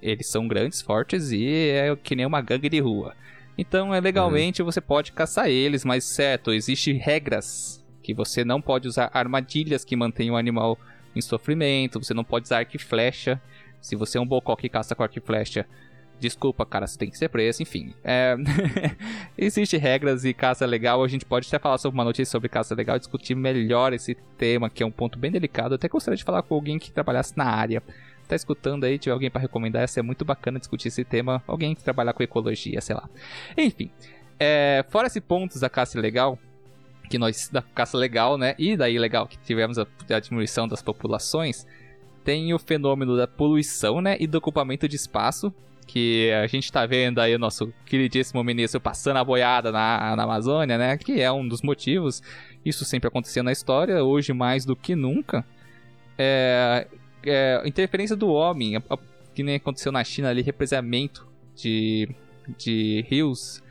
eles 0.00 0.28
são 0.28 0.46
grandes, 0.46 0.80
fortes 0.80 1.32
e 1.32 1.44
é 1.70 1.96
que 1.96 2.14
nem 2.14 2.24
uma 2.24 2.40
gangue 2.40 2.68
de 2.68 2.78
rua. 2.78 3.14
Então, 3.58 3.94
é 3.94 4.00
legalmente 4.00 4.62
uhum. 4.62 4.66
você 4.66 4.80
pode 4.80 5.12
caçar 5.12 5.48
eles, 5.48 5.84
mas 5.84 6.04
certo, 6.04 6.52
existem 6.52 6.96
regras 6.96 7.84
que 8.02 8.14
você 8.14 8.44
não 8.44 8.60
pode 8.60 8.86
usar 8.86 9.10
armadilhas 9.12 9.84
que 9.84 9.96
mantêm 9.96 10.30
o 10.30 10.36
animal 10.36 10.78
em 11.14 11.20
sofrimento, 11.20 12.02
você 12.02 12.14
não 12.14 12.22
pode 12.22 12.44
usar 12.44 12.58
arco 12.58 12.76
e 12.76 12.78
flecha. 12.78 13.40
Se 13.80 13.96
você 13.96 14.18
é 14.18 14.20
um 14.20 14.26
bocó 14.26 14.54
que 14.54 14.68
caça 14.68 14.94
com 14.94 15.02
arco 15.02 15.18
e 15.18 15.20
flecha, 15.20 15.66
Desculpa, 16.18 16.64
cara, 16.64 16.86
você 16.86 16.98
tem 16.98 17.10
que 17.10 17.18
ser 17.18 17.28
preso, 17.28 17.62
enfim. 17.62 17.92
É... 18.02 18.36
Existem 19.36 19.78
regras 19.78 20.24
e 20.24 20.32
caça 20.32 20.64
legal. 20.64 21.04
A 21.04 21.08
gente 21.08 21.24
pode 21.24 21.46
até 21.46 21.58
falar 21.58 21.78
sobre 21.78 21.98
uma 21.98 22.04
notícia 22.04 22.30
sobre 22.30 22.48
caça 22.48 22.74
legal 22.74 22.98
discutir 22.98 23.34
melhor 23.34 23.92
esse 23.92 24.14
tema, 24.38 24.70
que 24.70 24.82
é 24.82 24.86
um 24.86 24.90
ponto 24.90 25.18
bem 25.18 25.30
delicado. 25.30 25.72
Eu 25.72 25.76
até 25.76 25.88
gostaria 25.88 26.16
de 26.16 26.24
falar 26.24 26.42
com 26.42 26.54
alguém 26.54 26.78
que 26.78 26.90
trabalhasse 26.90 27.36
na 27.36 27.44
área. 27.44 27.82
Tá 28.26 28.34
escutando 28.34 28.84
aí, 28.84 28.98
tiver 28.98 29.12
alguém 29.12 29.30
para 29.30 29.40
recomendar, 29.40 29.82
ia 29.82 29.86
ser 29.86 30.02
muito 30.02 30.24
bacana 30.24 30.58
discutir 30.58 30.88
esse 30.88 31.04
tema. 31.04 31.42
Alguém 31.46 31.74
que 31.74 31.84
trabalhar 31.84 32.12
com 32.12 32.22
ecologia, 32.22 32.80
sei 32.80 32.96
lá. 32.96 33.08
Enfim, 33.56 33.90
é... 34.40 34.84
fora 34.88 35.06
esse 35.06 35.20
ponto 35.20 35.60
da 35.60 35.68
caça 35.68 36.00
legal, 36.00 36.38
que 37.08 37.18
nós 37.18 37.48
da 37.48 37.62
caça 37.62 37.96
legal, 37.96 38.36
né, 38.36 38.54
e 38.58 38.76
da 38.76 38.88
ilegal 38.88 39.26
que 39.26 39.38
tivemos 39.38 39.78
a, 39.78 39.86
a 40.10 40.18
diminuição 40.18 40.66
das 40.66 40.82
populações, 40.82 41.66
tem 42.24 42.52
o 42.52 42.58
fenômeno 42.58 43.16
da 43.16 43.28
poluição, 43.28 44.00
né, 44.00 44.16
e 44.18 44.26
do 44.26 44.38
ocupamento 44.38 44.88
de 44.88 44.96
espaço, 44.96 45.54
que 45.86 46.32
a 46.32 46.46
gente 46.46 46.70
tá 46.70 46.84
vendo 46.84 47.20
aí 47.20 47.34
o 47.34 47.38
nosso 47.38 47.72
queridíssimo 47.84 48.42
ministro 48.42 48.80
passando 48.80 49.18
a 49.18 49.24
boiada 49.24 49.70
na, 49.70 50.16
na 50.16 50.24
Amazônia, 50.24 50.76
né? 50.76 50.96
Que 50.96 51.20
é 51.20 51.30
um 51.30 51.46
dos 51.46 51.62
motivos. 51.62 52.22
Isso 52.64 52.84
sempre 52.84 53.08
aconteceu 53.08 53.42
na 53.42 53.52
história, 53.52 54.02
hoje 54.02 54.32
mais 54.32 54.64
do 54.64 54.74
que 54.74 54.96
nunca. 54.96 55.44
É, 56.18 56.86
é, 57.24 57.62
interferência 57.64 58.16
do 58.16 58.28
homem, 58.28 58.82
que 59.34 59.42
nem 59.42 59.56
aconteceu 59.56 59.92
na 59.92 60.02
China 60.02 60.30
ali, 60.30 60.42
represamento 60.42 61.28
de, 61.54 62.08
de 62.58 63.04
rios 63.08 63.62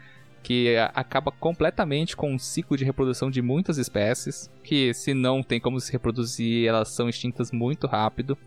que 0.46 0.78
acaba 0.94 1.32
completamente 1.32 2.16
com 2.16 2.36
o 2.36 2.40
ciclo 2.40 2.78
de 2.78 2.86
reprodução 2.86 3.32
de 3.32 3.42
muitas 3.42 3.80
espécies, 3.80 4.48
que 4.64 4.94
se 4.94 5.12
não 5.12 5.42
tem 5.42 5.60
como 5.60 5.80
se 5.80 5.92
reproduzir, 5.92 6.68
elas 6.68 6.90
são 6.90 7.10
extintas 7.10 7.52
muito 7.52 7.88
rápido. 7.88 8.38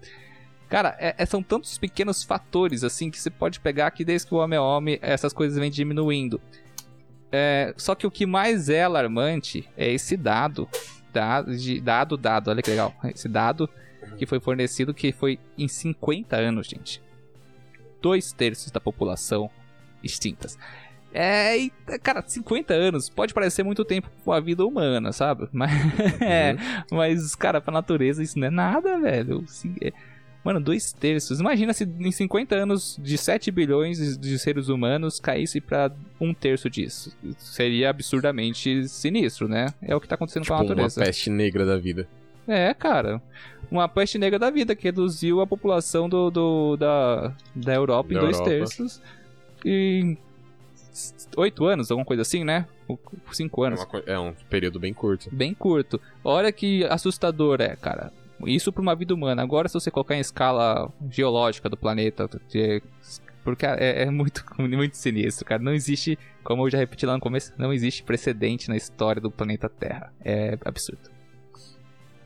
Cara, 0.69 0.97
é, 0.99 1.15
é, 1.17 1.27
são 1.27 1.43
tantos 1.43 1.79
pequenos 1.79 2.23
fatores 2.23 2.85
assim 2.85 3.11
que 3.11 3.19
você 3.19 3.31
pode 3.31 3.59
pegar 3.61 3.91
que 3.91 4.05
desde 4.05 4.29
que 4.29 4.35
o 4.35 4.39
homem 4.39 4.57
é 4.57 4.61
homem, 4.61 4.99
essas 5.01 5.33
coisas 5.33 5.59
vêm 5.59 5.71
diminuindo. 5.71 6.41
É, 7.33 7.75
só 7.77 7.95
que 7.95 8.07
o 8.07 8.11
que 8.11 8.27
mais 8.27 8.69
é 8.69 8.83
alarmante 8.83 9.69
é 9.77 9.91
esse 9.91 10.17
dado, 10.17 10.69
dado, 11.13 11.57
de, 11.57 11.81
dado, 11.81 12.17
dado, 12.17 12.49
olha 12.49 12.63
que 12.63 12.71
legal, 12.71 12.95
esse 13.05 13.29
dado 13.29 13.69
que 14.17 14.27
foi 14.27 14.41
fornecido 14.41 14.95
que 14.95 15.13
foi 15.13 15.39
em 15.57 15.69
50 15.69 16.37
anos, 16.37 16.67
gente. 16.67 17.03
Dois 18.01 18.33
terços 18.33 18.71
da 18.71 18.81
população 18.81 19.51
extintas. 20.03 20.59
É, 21.13 21.57
e, 21.57 21.71
cara, 22.03 22.23
50 22.27 22.75
anos 22.75 23.09
pode 23.09 23.33
parecer 23.33 23.63
muito 23.63 23.85
tempo 23.85 24.11
com 24.25 24.33
a 24.33 24.41
vida 24.41 24.65
humana, 24.65 25.13
sabe? 25.13 25.49
Mas, 25.53 25.73
é, 26.21 26.53
uhum. 26.53 26.99
mas 26.99 27.35
cara, 27.35 27.61
pra 27.61 27.73
natureza 27.73 28.23
isso 28.23 28.39
não 28.39 28.47
é 28.47 28.51
nada, 28.51 28.99
velho. 28.99 29.45
É, 29.81 29.93
Mano, 30.45 30.61
dois 30.61 30.93
terços. 30.93 31.41
Imagina 31.41 31.73
se 31.73 31.85
em 31.85 32.13
50 32.13 32.55
anos 32.55 32.99
de 33.03 33.19
7 33.19 33.51
bilhões 33.51 34.17
de 34.17 34.39
seres 34.39 34.69
humanos 34.69 35.19
caísse 35.21 35.61
para 35.61 35.93
um 36.21 36.33
terço 36.33 36.71
disso. 36.71 37.15
Seria 37.39 37.91
absurdamente 37.91 38.89
sinistro, 38.89 39.49
né? 39.49 39.67
É 39.83 39.95
o 39.95 40.01
que 40.01 40.09
tá 40.09 40.15
acontecendo 40.15 40.45
tipo, 40.45 40.55
com 40.55 40.61
a 40.61 40.65
tipo, 40.65 40.75
natureza. 40.75 41.01
Uma 41.01 41.07
peste 41.07 41.29
negra 41.29 41.67
da 41.67 41.77
vida. 41.77 42.09
É, 42.47 42.73
cara. 42.73 43.21
Uma 43.71 43.89
peste 43.89 44.17
negra 44.17 44.39
da 44.39 44.51
vida 44.51 44.75
que 44.75 44.85
reduziu 44.85 45.41
a 45.41 45.47
população 45.47 46.09
do, 46.09 46.31
do 46.31 46.77
da, 46.77 47.35
da 47.55 47.75
Europa 47.75 48.15
da 48.15 48.15
em 48.15 48.21
dois 48.21 48.37
Europa. 48.37 48.51
terços. 48.51 49.03
Em 49.65 50.17
oito 51.37 51.65
anos, 51.67 51.91
alguma 51.91 52.07
coisa 52.07 52.23
assim, 52.23 52.43
né? 52.43 52.67
Cinco 53.33 53.63
anos. 53.63 53.87
É, 54.07 54.15
é 54.15 54.19
um 54.19 54.33
período 54.49 54.81
bem 54.81 54.95
curto. 54.95 55.29
Bem 55.31 55.53
curto. 55.53 56.01
Olha 56.25 56.51
que 56.51 56.85
assustador 56.85 57.61
é, 57.61 57.77
cara. 57.77 58.13
Isso 58.47 58.73
para 58.73 58.83
uma 58.83 58.95
vida 58.95 59.15
humana. 59.15 59.43
Agora, 59.43 59.69
se 59.69 59.75
você 59.75 59.91
colocar 59.91 60.15
em 60.17 60.21
escala 60.21 60.93
geológica 61.11 61.69
do 61.69 61.77
planeta, 61.77 62.29
porque 62.29 63.65
é, 63.65 64.03
é, 64.03 64.11
muito, 64.11 64.45
muito 64.59 64.97
sinistro, 64.97 65.45
cara. 65.45 65.63
Não 65.63 65.73
existe, 65.73 66.19
como 66.45 66.67
eu 66.67 66.71
já 66.71 66.79
repeti 66.79 67.07
lá 67.07 67.15
no 67.15 67.21
começo, 67.21 67.53
não 67.57 67.73
existe 67.73 68.03
precedente 68.03 68.69
na 68.69 68.77
história 68.77 69.21
do 69.21 69.31
planeta 69.31 69.69
Terra. 69.69 70.13
É 70.25 70.59
absurdo. 70.65 71.11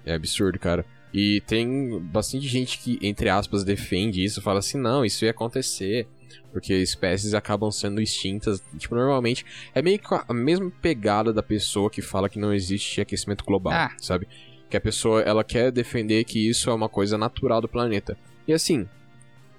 É 0.04 0.14
absurdo, 0.14 0.58
cara. 0.58 0.84
E 1.12 1.42
tem 1.42 2.00
bastante 2.00 2.48
gente 2.48 2.78
que, 2.78 2.98
entre 3.02 3.28
aspas, 3.28 3.64
defende 3.64 4.24
isso, 4.24 4.40
fala 4.40 4.60
assim, 4.60 4.78
não, 4.78 5.04
isso 5.04 5.24
ia 5.24 5.30
acontecer, 5.30 6.08
porque 6.50 6.72
espécies 6.74 7.34
acabam 7.34 7.70
sendo 7.70 8.00
extintas. 8.00 8.62
Tipo, 8.78 8.94
normalmente 8.94 9.44
é 9.74 9.82
meio 9.82 9.98
que 9.98 10.06
a 10.10 10.34
mesma 10.34 10.72
pegada 10.80 11.32
da 11.32 11.42
pessoa 11.42 11.90
que 11.90 12.00
fala 12.00 12.30
que 12.30 12.38
não 12.38 12.52
existe 12.52 13.00
aquecimento 13.00 13.44
global, 13.44 13.74
ah. 13.74 13.94
sabe? 13.98 14.26
Que 14.72 14.76
a 14.78 14.80
pessoa 14.80 15.20
ela 15.20 15.44
quer 15.44 15.70
defender 15.70 16.24
que 16.24 16.48
isso 16.48 16.70
é 16.70 16.74
uma 16.74 16.88
coisa 16.88 17.18
natural 17.18 17.60
do 17.60 17.68
planeta. 17.68 18.16
E 18.48 18.54
assim, 18.54 18.88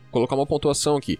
colocar 0.09 0.35
uma 0.35 0.47
pontuação 0.47 0.97
aqui. 0.97 1.19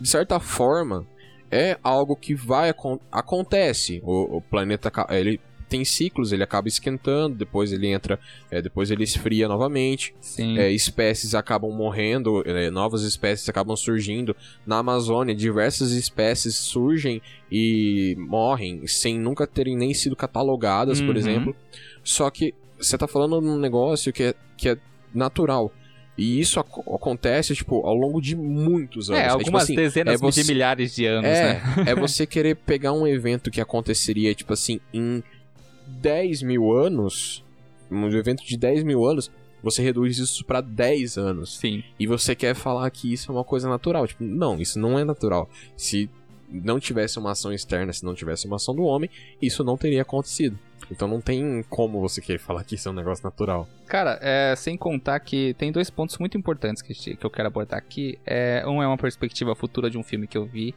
De 0.00 0.08
certa 0.08 0.40
forma, 0.40 1.06
é 1.50 1.78
algo 1.82 2.16
que 2.16 2.34
vai 2.34 2.74
acontece. 3.12 4.00
O, 4.02 4.38
o 4.38 4.40
planeta 4.40 4.90
ele 5.10 5.38
tem 5.68 5.84
ciclos, 5.84 6.32
ele 6.32 6.42
acaba 6.42 6.68
esquentando, 6.68 7.36
depois 7.36 7.70
ele 7.70 7.88
entra, 7.88 8.18
é, 8.50 8.62
depois 8.62 8.90
ele 8.90 9.04
esfria 9.04 9.46
novamente. 9.46 10.14
É, 10.38 10.70
espécies 10.72 11.34
acabam 11.34 11.70
morrendo, 11.70 12.42
é, 12.46 12.70
novas 12.70 13.02
espécies 13.02 13.46
acabam 13.46 13.76
surgindo. 13.76 14.34
Na 14.66 14.78
Amazônia, 14.78 15.34
diversas 15.34 15.90
espécies 15.90 16.56
surgem 16.56 17.20
e 17.52 18.16
morrem 18.18 18.86
sem 18.86 19.18
nunca 19.18 19.46
terem 19.46 19.76
nem 19.76 19.92
sido 19.92 20.16
catalogadas, 20.16 21.00
uhum. 21.00 21.06
por 21.06 21.16
exemplo. 21.18 21.54
Só 22.02 22.30
que 22.30 22.54
você 22.84 22.98
tá 22.98 23.06
falando 23.06 23.40
num 23.40 23.58
negócio 23.58 24.12
que 24.12 24.22
é, 24.22 24.34
que 24.56 24.68
é 24.68 24.78
natural. 25.14 25.72
E 26.16 26.38
isso 26.38 26.60
ac 26.60 26.68
acontece, 26.94 27.54
tipo, 27.54 27.84
ao 27.84 27.94
longo 27.94 28.20
de 28.20 28.36
muitos 28.36 29.10
anos. 29.10 29.22
É, 29.22 29.28
algumas 29.28 29.40
é, 29.44 29.46
tipo 29.46 29.56
assim, 29.56 29.74
dezenas 29.74 30.14
é 30.14 30.16
você... 30.18 30.42
de 30.42 30.52
milhares 30.52 30.94
de 30.94 31.06
anos, 31.06 31.28
é, 31.28 31.54
né? 31.54 31.62
é 31.90 31.94
você 31.96 32.26
querer 32.26 32.54
pegar 32.54 32.92
um 32.92 33.06
evento 33.06 33.50
que 33.50 33.60
aconteceria, 33.60 34.34
tipo 34.34 34.52
assim, 34.52 34.80
em 34.92 35.22
10 35.86 36.42
mil 36.42 36.72
anos, 36.72 37.42
um 37.90 38.06
evento 38.08 38.44
de 38.44 38.56
10 38.56 38.84
mil 38.84 39.04
anos, 39.04 39.30
você 39.62 39.82
reduz 39.82 40.18
isso 40.18 40.44
para 40.44 40.60
10 40.60 41.16
anos. 41.16 41.58
Sim. 41.58 41.82
E 41.98 42.06
você 42.06 42.34
quer 42.34 42.54
falar 42.54 42.88
que 42.90 43.12
isso 43.12 43.32
é 43.32 43.34
uma 43.34 43.44
coisa 43.44 43.68
natural. 43.68 44.06
Tipo, 44.06 44.22
não, 44.22 44.60
isso 44.60 44.78
não 44.78 44.98
é 44.98 45.04
natural. 45.04 45.48
Se 45.76 46.08
não 46.48 46.78
tivesse 46.78 47.18
uma 47.18 47.32
ação 47.32 47.52
externa, 47.52 47.92
se 47.92 48.04
não 48.04 48.14
tivesse 48.14 48.46
uma 48.46 48.56
ação 48.56 48.74
do 48.74 48.82
homem, 48.82 49.10
isso 49.40 49.64
não 49.64 49.76
teria 49.76 50.02
acontecido. 50.02 50.58
Então 50.90 51.08
não 51.08 51.20
tem 51.20 51.64
como 51.68 52.00
você 52.00 52.20
querer 52.20 52.38
falar 52.38 52.64
que 52.64 52.74
isso 52.74 52.88
é 52.88 52.90
um 52.92 52.94
negócio 52.94 53.24
natural. 53.24 53.68
Cara, 53.86 54.18
é, 54.20 54.54
sem 54.56 54.76
contar 54.76 55.18
que 55.20 55.54
tem 55.54 55.72
dois 55.72 55.90
pontos 55.90 56.18
muito 56.18 56.36
importantes 56.36 56.82
que, 56.82 57.16
que 57.16 57.24
eu 57.24 57.30
quero 57.30 57.48
abordar 57.48 57.78
aqui. 57.78 58.18
É, 58.26 58.62
um 58.66 58.82
é 58.82 58.86
uma 58.86 58.98
perspectiva 58.98 59.54
futura 59.54 59.90
de 59.90 59.98
um 59.98 60.02
filme 60.02 60.26
que 60.26 60.36
eu 60.36 60.44
vi. 60.44 60.74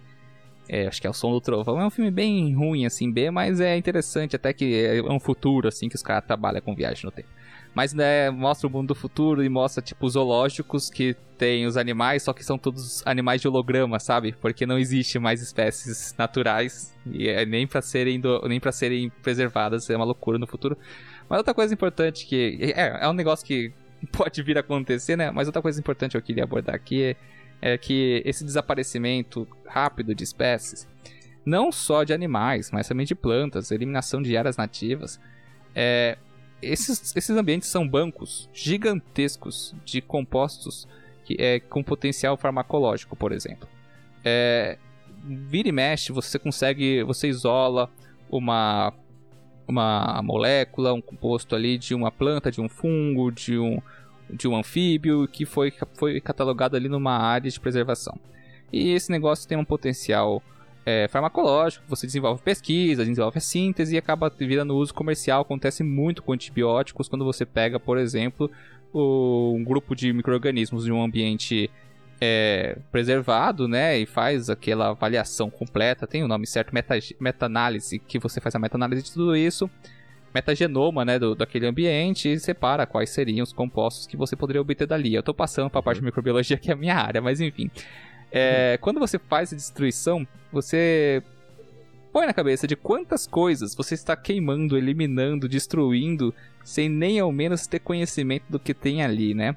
É, 0.70 0.88
acho 0.88 1.00
que 1.00 1.08
é 1.08 1.10
o 1.10 1.14
Som 1.14 1.32
do 1.32 1.42
Trovão. 1.42 1.80
É 1.80 1.86
um 1.86 1.90
filme 1.90 2.12
bem 2.12 2.54
ruim, 2.54 2.86
assim, 2.86 3.12
B, 3.12 3.32
mas 3.32 3.62
é 3.62 3.78
interessante 3.78 4.36
até 4.36 4.52
que 4.52 4.86
é 4.86 5.02
um 5.02 5.20
futuro, 5.20 5.68
assim, 5.68 5.88
que 5.88 5.96
os 5.96 6.04
caras 6.04 6.26
trabalham 6.26 6.62
com 6.62 6.76
viagem 6.76 7.06
no 7.06 7.12
tempo. 7.12 7.30
Mas, 7.77 7.93
né, 7.93 8.31
mostra 8.31 8.67
o 8.67 8.72
mundo 8.72 8.88
do 8.88 8.96
futuro 8.96 9.43
e 9.43 9.50
mostra, 9.50 9.84
tipo, 9.84 10.10
zoológicos 10.10 10.89
que 10.89 11.15
tem 11.38 11.67
os 11.67 11.77
animais, 11.77 12.24
só 12.24 12.34
que 12.34 12.43
são 12.43 12.57
todos 12.57 13.05
animais 13.05 13.39
de 13.39 13.48
holograma, 13.48 14.00
sabe? 14.00 14.34
Porque 14.41 14.65
não 14.65 14.79
existe 14.79 15.19
mais 15.19 15.43
espécies 15.43 16.15
naturais 16.17 16.98
e 17.05 17.29
é 17.29 17.46
nem 17.46 17.67
para 17.67 17.79
serem 17.79 18.19
do, 18.19 18.41
nem 18.48 18.60
para 18.60 18.72
serem 18.72 19.12
preservadas, 19.22 19.88
é 19.91 19.96
uma 19.96 20.05
loucura 20.05 20.39
no 20.39 20.48
futuro. 20.48 20.75
Mas 21.29 21.38
outra 21.38 21.53
coisa 21.53 21.72
importante 21.72 22.25
que 22.25 22.74
é, 22.75 23.03
é 23.03 23.07
um 23.07 23.13
negócio 23.13 23.46
que 23.46 23.72
pode 24.12 24.41
vir 24.41 24.57
a 24.57 24.62
acontecer, 24.62 25.15
né? 25.15 25.29
Mas 25.29 25.48
outra 25.48 25.62
coisa 25.62 25.79
importante 25.79 26.13
que 26.13 26.17
eu 26.17 26.22
queria 26.24 26.46
abordar 26.46 26.74
aqui 26.74 27.03
é, 27.03 27.15
é 27.62 27.77
que 27.77 28.24
esse 28.25 28.43
desaparecimento 28.43 29.48
rápido 29.67 30.15
de 30.15 30.24
espécies, 30.24 30.88
não 31.46 31.72
só 31.72 32.03
de 32.03 32.12
animais, 32.12 32.72
mas 32.72 32.88
também 32.88 33.05
de 33.05 33.13
plantas, 33.13 33.69
eliminação 33.69 34.19
de 34.19 34.36
áreas 34.36 34.57
nativas, 34.57 35.19
é, 35.75 36.17
esses, 36.62 37.16
esses 37.16 37.36
ambientes 37.36 37.70
são 37.70 37.88
bancos 37.88 38.50
gigantescos 38.54 39.76
de 39.86 40.02
compostos 40.02 40.88
que 41.24 41.36
é 41.40 41.60
com 41.60 41.84
potencial 41.84 42.38
farmacológico, 42.38 43.16
por 43.16 43.32
exemplo. 43.32 43.68
É, 44.24 44.78
vira 45.24 45.68
e 45.68 45.72
mexe, 45.72 46.12
você 46.12 46.40
consegue, 46.40 47.04
você 47.04 47.28
isola 47.28 47.90
uma 48.30 48.94
uma 49.68 50.22
molécula, 50.24 50.94
um 50.94 51.02
composto 51.02 51.54
ali 51.54 51.78
de 51.78 51.94
uma 51.94 52.10
planta, 52.10 52.50
de 52.50 52.62
um 52.62 52.70
fungo, 52.70 53.30
de 53.32 53.60
um 53.60 53.82
de 54.30 54.48
um 54.48 54.56
anfíbio 54.58 55.28
que 55.28 55.46
foi, 55.46 55.74
foi 55.94 56.20
catalogado 56.20 56.76
ali 56.76 56.90
numa 56.90 57.18
área 57.18 57.50
de 57.50 57.60
preservação. 57.60 58.18
E 58.72 58.92
esse 58.92 59.10
negócio 59.10 59.48
tem 59.48 59.58
um 59.58 59.64
potencial 59.64 60.44
é, 60.89 61.06
farmacológico, 61.10 61.84
você 61.86 62.08
desenvolve 62.08 62.41
pesquisa, 62.41 63.03
desenvolve 63.03 63.39
a 63.39 63.41
síntese 63.41 63.96
e 63.96 63.98
acaba 63.98 64.29
virando 64.29 64.74
uso 64.74 64.94
comercial. 64.94 65.41
Acontece 65.41 65.84
muito 65.84 66.24
com 66.24 66.32
antibióticos 66.32 67.10
quando 67.10 67.25
você 67.25 67.46
pega, 67.46 67.77
por 67.77 67.98
exemplo, 67.98 68.50
o, 68.94 69.53
um 69.53 69.65
grupo 69.65 69.94
de 69.94 70.13
micro-organismos 70.13 70.86
de 70.86 70.91
um 70.94 71.03
ambiente 71.03 71.70
é, 72.22 72.77
preservado, 72.89 73.67
né, 73.67 74.00
e 74.00 74.06
faz 74.06 74.50
aquela 74.50 74.91
avaliação 74.91 75.50
completa, 75.50 76.08
tem 76.08 76.24
o 76.24 76.27
nome 76.27 76.48
certo, 76.48 76.72
meta-análise, 77.20 78.00
que 78.00 78.17
você 78.17 78.39
faz 78.39 78.56
a 78.56 78.60
meta-análise 78.60 79.03
de 79.03 79.12
tudo 79.12 79.36
isso, 79.36 79.70
metagenoma, 80.34 81.03
né, 81.03 81.20
do, 81.20 81.36
daquele 81.36 81.67
ambiente 81.67 82.32
e 82.32 82.39
separa 82.39 82.86
quais 82.86 83.10
seriam 83.10 83.44
os 83.44 83.51
compostos 83.51 84.08
que 84.08 84.15
você 84.15 84.38
poderia 84.38 84.62
obter 84.62 84.88
dali. 84.88 85.13
Eu 85.13 85.20
estou 85.20 85.34
passando 85.34 85.70
para 85.70 85.82
a 85.82 85.84
parte 85.84 86.00
de 86.00 86.06
microbiologia, 86.06 86.56
que 86.56 86.72
é 86.72 86.74
a 86.74 86.77
minha 86.77 86.96
área, 86.96 87.22
mas 87.22 87.41
enfim. 87.41 87.70
É, 88.31 88.77
quando 88.81 89.00
você 89.00 89.17
faz 89.17 89.53
a 89.53 89.55
destruição, 89.55 90.27
você 90.51 91.24
põe 92.12 92.25
na 92.25 92.34
cabeça 92.34 92.67
de 92.67 92.75
quantas 92.75 93.27
coisas 93.27 93.75
você 93.75 93.93
está 93.93 94.15
queimando, 94.15 94.77
eliminando, 94.77 95.48
destruindo, 95.48 96.34
sem 96.63 96.89
nem 96.89 97.19
ao 97.19 97.31
menos 97.31 97.67
ter 97.67 97.79
conhecimento 97.79 98.46
do 98.50 98.60
que 98.60 98.74
tem 98.74 99.03
ali, 99.03 99.34
né? 99.34 99.55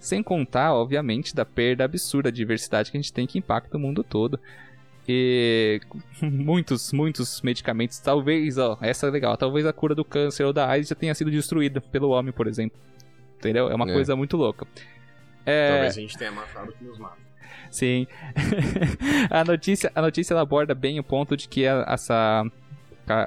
Sem 0.00 0.22
contar, 0.22 0.74
obviamente, 0.74 1.34
da 1.34 1.44
perda 1.44 1.84
absurda 1.84 2.30
de 2.30 2.38
diversidade 2.38 2.90
que 2.90 2.96
a 2.96 3.00
gente 3.00 3.12
tem 3.12 3.26
que 3.26 3.38
impacta 3.38 3.76
o 3.76 3.80
mundo 3.80 4.02
todo. 4.02 4.38
E 5.08 5.80
muitos, 6.20 6.92
muitos 6.92 7.40
medicamentos, 7.40 7.98
talvez, 7.98 8.58
ó, 8.58 8.76
essa 8.80 9.06
é 9.06 9.10
legal, 9.10 9.36
talvez 9.36 9.64
a 9.64 9.72
cura 9.72 9.94
do 9.94 10.04
câncer 10.04 10.44
ou 10.44 10.52
da 10.52 10.68
AIDS 10.68 10.88
já 10.88 10.94
tenha 10.94 11.14
sido 11.14 11.30
destruída 11.30 11.80
pelo 11.80 12.10
homem, 12.10 12.32
por 12.32 12.46
exemplo. 12.46 12.78
Entendeu? 13.38 13.70
É 13.70 13.74
uma 13.74 13.88
é. 13.88 13.92
coisa 13.92 14.14
muito 14.14 14.36
louca. 14.36 14.66
É... 15.46 15.70
Talvez 15.70 15.96
a 15.96 16.00
gente 16.00 16.18
tenha 16.18 16.32
matado 16.32 16.72
que 16.72 16.84
nos 16.84 16.98
mata. 16.98 17.31
Sim. 17.72 18.06
a 19.30 19.42
notícia, 19.44 19.90
a 19.94 20.02
notícia 20.02 20.34
ela 20.34 20.42
aborda 20.42 20.74
bem 20.74 21.00
o 21.00 21.02
ponto 21.02 21.34
de 21.34 21.48
que 21.48 21.64
essa, 21.64 22.44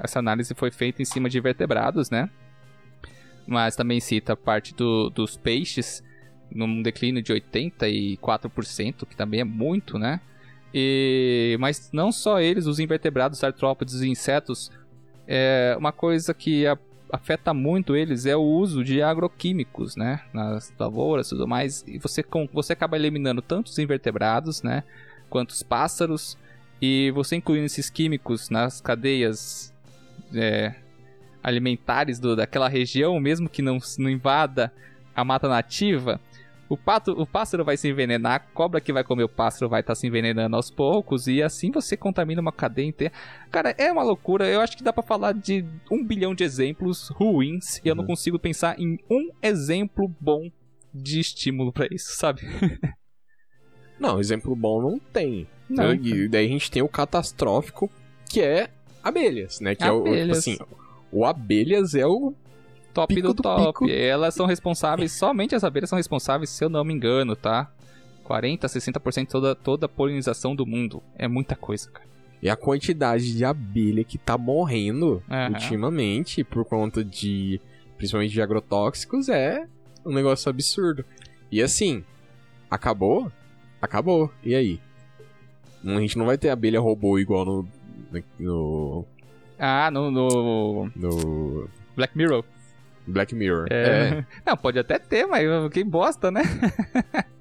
essa 0.04 0.20
análise 0.20 0.54
foi 0.54 0.70
feita 0.70 1.02
em 1.02 1.04
cima 1.04 1.28
de 1.28 1.40
vertebrados, 1.40 2.10
né? 2.10 2.30
Mas 3.44 3.74
também 3.74 3.98
cita 3.98 4.36
parte 4.36 4.72
do, 4.72 5.10
dos 5.10 5.36
peixes 5.36 6.00
num 6.48 6.80
declínio 6.80 7.20
de 7.20 7.34
84%, 7.34 9.04
que 9.04 9.16
também 9.16 9.40
é 9.40 9.44
muito, 9.44 9.98
né? 9.98 10.20
E, 10.72 11.56
mas 11.58 11.90
não 11.92 12.12
só 12.12 12.40
eles, 12.40 12.66
os 12.66 12.78
invertebrados, 12.78 13.42
artrópodes 13.42 14.00
e 14.00 14.08
insetos, 14.08 14.70
é 15.26 15.74
uma 15.76 15.90
coisa 15.90 16.32
que 16.32 16.68
a, 16.68 16.78
afeta 17.10 17.54
muito 17.54 17.94
eles 17.94 18.26
é 18.26 18.36
o 18.36 18.42
uso 18.42 18.82
de 18.84 19.02
agroquímicos, 19.02 19.96
né? 19.96 20.22
Nas 20.32 20.72
lavouras 20.78 21.28
e 21.28 21.30
tudo 21.30 21.46
mais. 21.46 21.84
E 21.86 21.98
você, 21.98 22.22
com, 22.22 22.48
você 22.52 22.72
acaba 22.72 22.96
eliminando 22.96 23.40
tanto 23.42 23.68
os 23.68 23.78
invertebrados, 23.78 24.62
né? 24.62 24.82
Quanto 25.28 25.50
os 25.50 25.62
pássaros. 25.62 26.36
E 26.80 27.10
você 27.12 27.36
incluindo 27.36 27.66
esses 27.66 27.88
químicos 27.88 28.50
nas 28.50 28.80
cadeias 28.80 29.72
é, 30.34 30.74
alimentares 31.42 32.18
do, 32.18 32.36
daquela 32.36 32.68
região, 32.68 33.18
mesmo 33.20 33.48
que 33.48 33.62
não, 33.62 33.78
não 33.98 34.10
invada 34.10 34.72
a 35.14 35.24
mata 35.24 35.48
nativa, 35.48 36.20
o, 36.68 36.76
pato, 36.76 37.12
o 37.12 37.26
pássaro 37.26 37.64
vai 37.64 37.76
se 37.76 37.88
envenenar, 37.88 38.34
a 38.34 38.38
cobra 38.38 38.80
que 38.80 38.92
vai 38.92 39.04
comer 39.04 39.24
o 39.24 39.28
pássaro 39.28 39.68
vai 39.68 39.80
estar 39.80 39.92
tá 39.92 39.94
se 39.94 40.06
envenenando 40.06 40.56
aos 40.56 40.70
poucos, 40.70 41.26
e 41.26 41.42
assim 41.42 41.70
você 41.70 41.96
contamina 41.96 42.40
uma 42.40 42.52
cadeia 42.52 42.86
inteira. 42.86 43.12
Cara, 43.50 43.74
é 43.78 43.90
uma 43.90 44.02
loucura. 44.02 44.48
Eu 44.48 44.60
acho 44.60 44.76
que 44.76 44.82
dá 44.82 44.92
para 44.92 45.02
falar 45.02 45.32
de 45.32 45.64
um 45.90 46.04
bilhão 46.04 46.34
de 46.34 46.44
exemplos 46.44 47.08
ruins, 47.08 47.80
e 47.84 47.88
eu 47.88 47.94
não 47.94 48.02
uhum. 48.02 48.08
consigo 48.08 48.38
pensar 48.38 48.78
em 48.78 48.98
um 49.10 49.30
exemplo 49.42 50.12
bom 50.20 50.50
de 50.92 51.20
estímulo 51.20 51.72
para 51.72 51.86
isso, 51.90 52.16
sabe? 52.16 52.42
não, 54.00 54.18
exemplo 54.18 54.56
bom 54.56 54.80
não 54.80 54.98
tem. 54.98 55.46
Não. 55.68 55.94
E 55.94 56.28
daí 56.28 56.46
a 56.46 56.48
gente 56.48 56.70
tem 56.70 56.82
o 56.82 56.88
catastrófico, 56.88 57.90
que 58.28 58.40
é 58.40 58.70
abelhas, 59.02 59.60
né? 59.60 59.74
Que 59.74 59.84
abelhas. 59.84 60.06
é 60.06 60.10
o, 60.10 60.22
tipo 60.22 60.32
assim, 60.32 60.58
o 61.12 61.24
abelhas 61.24 61.94
é 61.94 62.06
o 62.06 62.34
top 62.96 63.14
pico 63.14 63.28
do, 63.28 63.34
do 63.34 63.42
top. 63.42 63.80
Pico. 63.80 63.90
Elas 63.90 64.34
são 64.34 64.46
responsáveis, 64.46 65.12
somente 65.12 65.54
as 65.54 65.62
abelhas 65.62 65.90
são 65.90 65.98
responsáveis, 65.98 66.50
se 66.50 66.64
eu 66.64 66.70
não 66.70 66.82
me 66.82 66.94
engano, 66.94 67.36
tá? 67.36 67.70
40, 68.24 68.66
60% 68.66 69.28
toda 69.28 69.54
toda 69.54 69.86
a 69.86 69.88
polinização 69.88 70.56
do 70.56 70.66
mundo. 70.66 71.02
É 71.16 71.28
muita 71.28 71.54
coisa, 71.54 71.90
cara. 71.90 72.06
E 72.42 72.48
a 72.48 72.56
quantidade 72.56 73.34
de 73.36 73.44
abelha 73.44 74.02
que 74.02 74.18
tá 74.18 74.36
morrendo 74.36 75.22
uhum. 75.28 75.52
ultimamente 75.54 76.42
por 76.42 76.64
conta 76.64 77.04
de 77.04 77.60
principalmente 77.96 78.32
de 78.32 78.42
agrotóxicos 78.42 79.28
é 79.28 79.66
um 80.04 80.12
negócio 80.12 80.48
absurdo. 80.50 81.04
E 81.50 81.62
assim, 81.62 82.04
acabou? 82.70 83.30
Acabou. 83.80 84.30
E 84.42 84.54
aí? 84.54 84.80
A 85.84 86.00
gente 86.00 86.18
não 86.18 86.26
vai 86.26 86.36
ter 86.36 86.50
abelha 86.50 86.80
robô 86.80 87.18
igual 87.18 87.44
no 87.44 87.68
no 88.38 89.04
Ah, 89.58 89.90
no 89.90 90.10
no, 90.10 90.90
no... 90.94 91.68
Black 91.94 92.16
Mirror. 92.16 92.44
Black 93.06 93.34
Mirror. 93.34 93.66
É. 93.70 93.74
é. 93.74 94.26
Não, 94.44 94.56
pode 94.56 94.78
até 94.78 94.98
ter, 94.98 95.26
mas 95.26 95.44
quem 95.72 95.84
bosta, 95.84 96.30
né? 96.30 96.42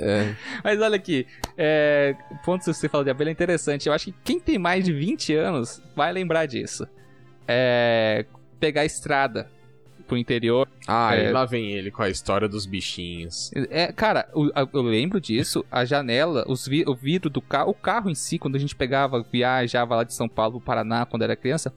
É. 0.00 0.32
Mas 0.62 0.80
olha 0.80 0.94
aqui, 0.94 1.26
é, 1.56 2.14
ponto 2.44 2.64
que 2.64 2.72
você 2.72 2.88
fala 2.88 3.02
de 3.02 3.10
abelha 3.10 3.30
é 3.30 3.32
interessante. 3.32 3.88
Eu 3.88 3.92
acho 3.92 4.06
que 4.06 4.14
quem 4.22 4.38
tem 4.38 4.56
mais 4.56 4.84
de 4.84 4.92
20 4.92 5.34
anos 5.34 5.82
vai 5.96 6.12
lembrar 6.12 6.46
disso. 6.46 6.86
É, 7.48 8.24
pegar 8.60 8.82
a 8.82 8.84
estrada 8.84 9.50
pro 10.06 10.16
interior. 10.16 10.68
Ah, 10.86 11.16
é, 11.16 11.28
e 11.28 11.32
lá 11.32 11.44
vem 11.44 11.72
ele 11.72 11.90
com 11.90 12.02
a 12.02 12.08
história 12.08 12.48
dos 12.48 12.64
bichinhos. 12.64 13.50
É, 13.70 13.92
cara, 13.92 14.28
eu 14.32 14.82
lembro 14.82 15.20
disso. 15.20 15.64
A 15.70 15.84
janela, 15.84 16.44
os 16.48 16.66
vi, 16.66 16.84
o 16.86 16.94
vidro 16.94 17.28
do 17.28 17.42
carro, 17.42 17.70
o 17.70 17.74
carro 17.74 18.08
em 18.08 18.14
si, 18.14 18.38
quando 18.38 18.56
a 18.56 18.58
gente 18.58 18.74
pegava, 18.74 19.24
viajava 19.30 19.96
lá 19.96 20.04
de 20.04 20.14
São 20.14 20.28
Paulo 20.28 20.52
pro 20.52 20.66
Paraná 20.66 21.04
quando 21.04 21.22
era 21.22 21.36
criança, 21.36 21.72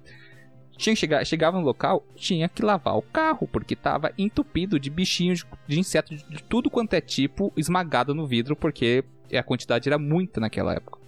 tinha 0.82 0.96
chegar, 0.96 1.26
chegava 1.26 1.60
no 1.60 1.66
local, 1.66 2.04
tinha 2.16 2.50
que 2.50 2.64
lavar 2.64 2.98
o 2.98 3.02
carro, 3.02 3.48
porque 3.48 3.76
tava 3.76 4.12
entupido 4.18 4.80
de 4.80 4.90
bichinhos, 4.90 5.46
de, 5.68 5.80
insetos, 5.80 6.26
de 6.28 6.44
tudo 6.44 6.70
quanto 6.70 6.94
é 6.94 7.02
tipo, 7.02 7.54
esmagado 7.56 8.16
no 8.16 8.26
vidro, 8.26 8.56
porque 8.56 9.04
a 9.32 9.44
quantidade 9.44 9.88
era 9.88 9.98
muita 9.98 10.42
naquela 10.42 10.74
época. 10.74 11.00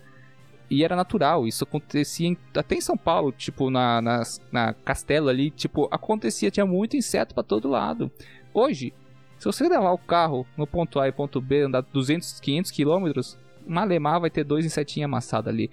E 0.69 0.83
era 0.83 0.95
natural, 0.95 1.45
isso 1.47 1.63
acontecia 1.63 2.27
em, 2.27 2.37
até 2.55 2.75
em 2.75 2.81
São 2.81 2.95
Paulo, 2.95 3.31
tipo, 3.31 3.69
na, 3.69 4.01
na, 4.01 4.23
na 4.51 4.73
Castela 4.73 5.31
ali, 5.31 5.49
tipo, 5.49 5.87
acontecia, 5.91 6.51
tinha 6.51 6.65
muito 6.65 6.95
inseto 6.95 7.33
para 7.33 7.43
todo 7.43 7.67
lado. 7.67 8.11
Hoje, 8.53 8.93
se 9.37 9.45
você 9.45 9.67
levar 9.67 9.91
o 9.91 9.97
carro 9.97 10.47
no 10.55 10.65
ponto 10.65 10.99
A 10.99 11.07
e 11.07 11.11
ponto 11.11 11.41
B, 11.41 11.63
andar 11.63 11.81
200, 11.81 12.39
500 12.39 12.71
quilômetros, 12.71 13.37
malemar 13.67 14.21
vai 14.21 14.29
ter 14.29 14.43
dois 14.43 14.65
insetinhos 14.65 15.05
amassados 15.05 15.49
ali. 15.49 15.69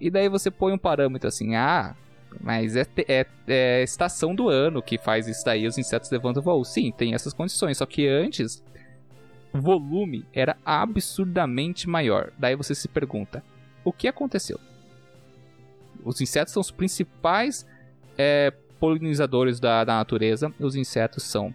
E 0.00 0.10
daí 0.10 0.28
você 0.28 0.50
põe 0.50 0.72
um 0.72 0.78
parâmetro 0.78 1.28
assim, 1.28 1.54
ah, 1.54 1.96
mas 2.40 2.76
é, 2.76 2.86
é, 3.08 3.26
é 3.46 3.82
estação 3.82 4.34
do 4.34 4.48
ano 4.48 4.82
que 4.82 4.98
faz 4.98 5.26
isso 5.26 5.44
daí, 5.44 5.66
os 5.66 5.78
insetos 5.78 6.10
levantam 6.10 6.42
voo. 6.42 6.64
Sim, 6.64 6.92
tem 6.92 7.14
essas 7.14 7.32
condições. 7.32 7.78
Só 7.78 7.86
que 7.86 8.06
antes, 8.06 8.62
o 9.52 9.60
volume 9.60 10.24
era 10.32 10.56
absurdamente 10.64 11.88
maior. 11.88 12.32
Daí 12.38 12.54
você 12.54 12.74
se 12.74 12.88
pergunta, 12.88 13.42
o 13.84 13.92
que 13.92 14.08
aconteceu? 14.08 14.58
Os 16.04 16.20
insetos 16.20 16.52
são 16.52 16.60
os 16.60 16.70
principais 16.70 17.66
é, 18.16 18.52
polinizadores 18.78 19.58
da, 19.58 19.84
da 19.84 19.96
natureza. 19.96 20.52
Os 20.60 20.76
insetos 20.76 21.24
são 21.24 21.54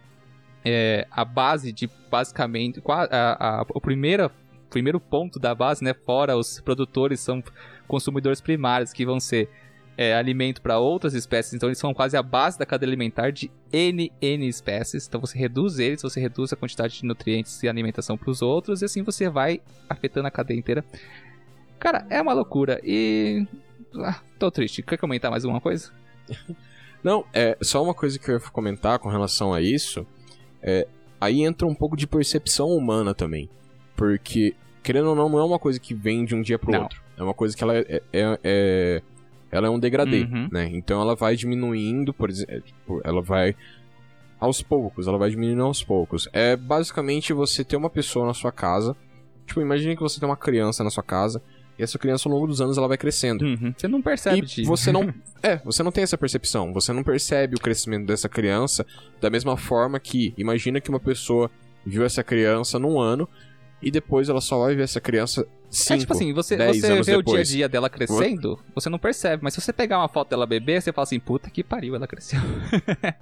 é, 0.65 1.07
a 1.09 1.23
base 1.23 1.71
de 1.71 1.89
basicamente 2.09 2.81
a, 2.87 3.03
a, 3.03 3.61
a, 3.61 3.65
o 3.73 3.79
primeiro, 3.79 4.29
primeiro 4.69 4.99
ponto 4.99 5.39
da 5.39 5.55
base, 5.55 5.83
né? 5.83 5.93
Fora 5.93 6.37
os 6.37 6.59
produtores 6.59 7.19
são 7.19 7.43
consumidores 7.87 8.41
primários 8.41 8.93
que 8.93 9.05
vão 9.05 9.19
ser 9.19 9.49
é, 9.97 10.15
alimento 10.15 10.61
para 10.61 10.79
outras 10.79 11.13
espécies, 11.13 11.53
então 11.53 11.69
eles 11.69 11.77
são 11.77 11.93
quase 11.93 12.15
a 12.17 12.23
base 12.23 12.57
da 12.57 12.65
cadeia 12.65 12.89
alimentar 12.89 13.31
de 13.31 13.51
N, 13.71 14.11
N 14.21 14.47
espécies. 14.47 15.07
Então 15.07 15.19
você 15.21 15.37
reduz 15.37 15.79
eles, 15.79 16.01
você 16.01 16.19
reduz 16.19 16.51
a 16.53 16.55
quantidade 16.55 16.97
de 16.99 17.05
nutrientes 17.05 17.61
e 17.63 17.67
alimentação 17.69 18.17
para 18.17 18.29
os 18.29 18.41
outros, 18.41 18.81
e 18.81 18.85
assim 18.85 19.03
você 19.03 19.29
vai 19.29 19.61
afetando 19.89 20.27
a 20.27 20.31
cadeia 20.31 20.57
inteira. 20.57 20.83
Cara, 21.79 22.05
é 22.09 22.21
uma 22.21 22.33
loucura. 22.33 22.79
E. 22.83 23.45
Ah, 23.95 24.21
tô 24.39 24.49
triste. 24.51 24.81
Quer 24.83 24.97
comentar 24.97 25.29
mais 25.31 25.43
alguma 25.43 25.59
coisa? 25.59 25.91
Não, 27.03 27.25
é 27.33 27.57
só 27.61 27.83
uma 27.83 27.95
coisa 27.95 28.19
que 28.19 28.29
eu 28.29 28.35
ia 28.35 28.39
comentar 28.39 28.99
com 28.99 29.09
relação 29.09 29.51
a 29.51 29.59
isso. 29.59 30.05
É, 30.61 30.87
aí 31.19 31.41
entra 31.41 31.65
um 31.67 31.73
pouco 31.73 31.97
de 31.97 32.05
percepção 32.05 32.69
humana 32.69 33.15
também. 33.15 33.49
Porque, 33.95 34.53
querendo 34.83 35.09
ou 35.09 35.15
não, 35.15 35.27
não 35.27 35.39
é 35.39 35.43
uma 35.43 35.57
coisa 35.57 35.79
que 35.79 35.95
vem 35.95 36.23
de 36.23 36.35
um 36.35 36.41
dia 36.43 36.59
pro 36.59 36.71
Não. 36.71 36.83
outro. 36.83 37.01
É 37.17 37.23
uma 37.23 37.33
coisa 37.33 37.57
que 37.57 37.63
ela 37.63 37.75
é. 37.75 38.01
é- 38.13 38.39
é- 38.43 39.01
ela 39.51 39.67
é 39.67 39.69
um 39.69 39.79
degradê, 39.79 40.21
Uhum. 40.21 40.47
né? 40.51 40.69
Então 40.73 41.01
ela 41.01 41.15
vai 41.15 41.35
diminuindo, 41.35 42.13
por 42.13 42.29
exemplo. 42.29 43.01
Ela 43.03 43.21
vai. 43.21 43.55
Aos 44.39 44.61
poucos, 44.63 45.07
ela 45.07 45.17
vai 45.19 45.29
diminuindo 45.29 45.61
aos 45.61 45.83
poucos. 45.83 46.27
É 46.33 46.55
basicamente 46.55 47.31
você 47.31 47.63
ter 47.63 47.75
uma 47.75 47.89
pessoa 47.89 48.25
na 48.25 48.33
sua 48.33 48.51
casa. 48.51 48.95
Tipo, 49.45 49.61
imagine 49.61 49.95
que 49.95 50.01
você 50.01 50.19
tem 50.19 50.27
uma 50.27 50.37
criança 50.37 50.83
na 50.83 50.89
sua 50.89 51.03
casa. 51.03 51.41
E 51.77 51.83
essa 51.83 51.99
criança, 51.99 52.27
ao 52.27 52.33
longo 52.33 52.47
dos 52.47 52.59
anos, 52.59 52.77
ela 52.77 52.87
vai 52.87 52.97
crescendo. 52.97 53.45
Uhum. 53.45 53.73
Você 53.77 53.87
não 53.87 54.01
percebe 54.01 54.45
E 54.57 54.63
você 54.63 54.91
não. 54.91 55.13
É, 55.43 55.57
você 55.57 55.81
não 55.83 55.91
tem 55.91 56.03
essa 56.03 56.17
percepção. 56.17 56.71
Você 56.73 56.91
não 56.93 57.03
percebe 57.03 57.55
o 57.55 57.59
crescimento 57.59 58.05
dessa 58.07 58.27
criança 58.29 58.85
da 59.19 59.29
mesma 59.29 59.55
forma 59.57 59.99
que. 59.99 60.33
Imagina 60.37 60.79
que 60.81 60.89
uma 60.89 60.99
pessoa 60.99 61.49
viu 61.85 62.03
essa 62.03 62.23
criança 62.23 62.79
num 62.79 62.99
ano 62.99 63.27
e 63.81 63.89
depois 63.91 64.29
ela 64.29 64.41
só 64.41 64.59
vai 64.59 64.75
ver 64.75 64.83
essa 64.83 65.01
criança 65.01 65.41
É 65.41 65.45
cinco, 65.69 65.99
tipo 66.01 66.13
assim, 66.13 66.33
você, 66.33 66.55
10 66.57 66.79
você 66.81 67.01
vê 67.01 67.15
o 67.15 67.21
dia 67.21 67.39
a 67.39 67.43
dia 67.43 67.69
dela 67.69 67.89
crescendo, 67.89 68.59
você 68.75 68.89
não 68.89 68.99
percebe. 68.99 69.43
Mas 69.43 69.53
se 69.53 69.61
você 69.61 69.73
pegar 69.73 69.97
uma 69.99 70.07
foto 70.07 70.29
dela 70.29 70.45
bebê, 70.45 70.79
você 70.79 70.91
fala 70.93 71.03
assim, 71.03 71.19
puta 71.19 71.49
que 71.49 71.63
pariu, 71.63 71.95
ela 71.95 72.07
cresceu. 72.07 72.39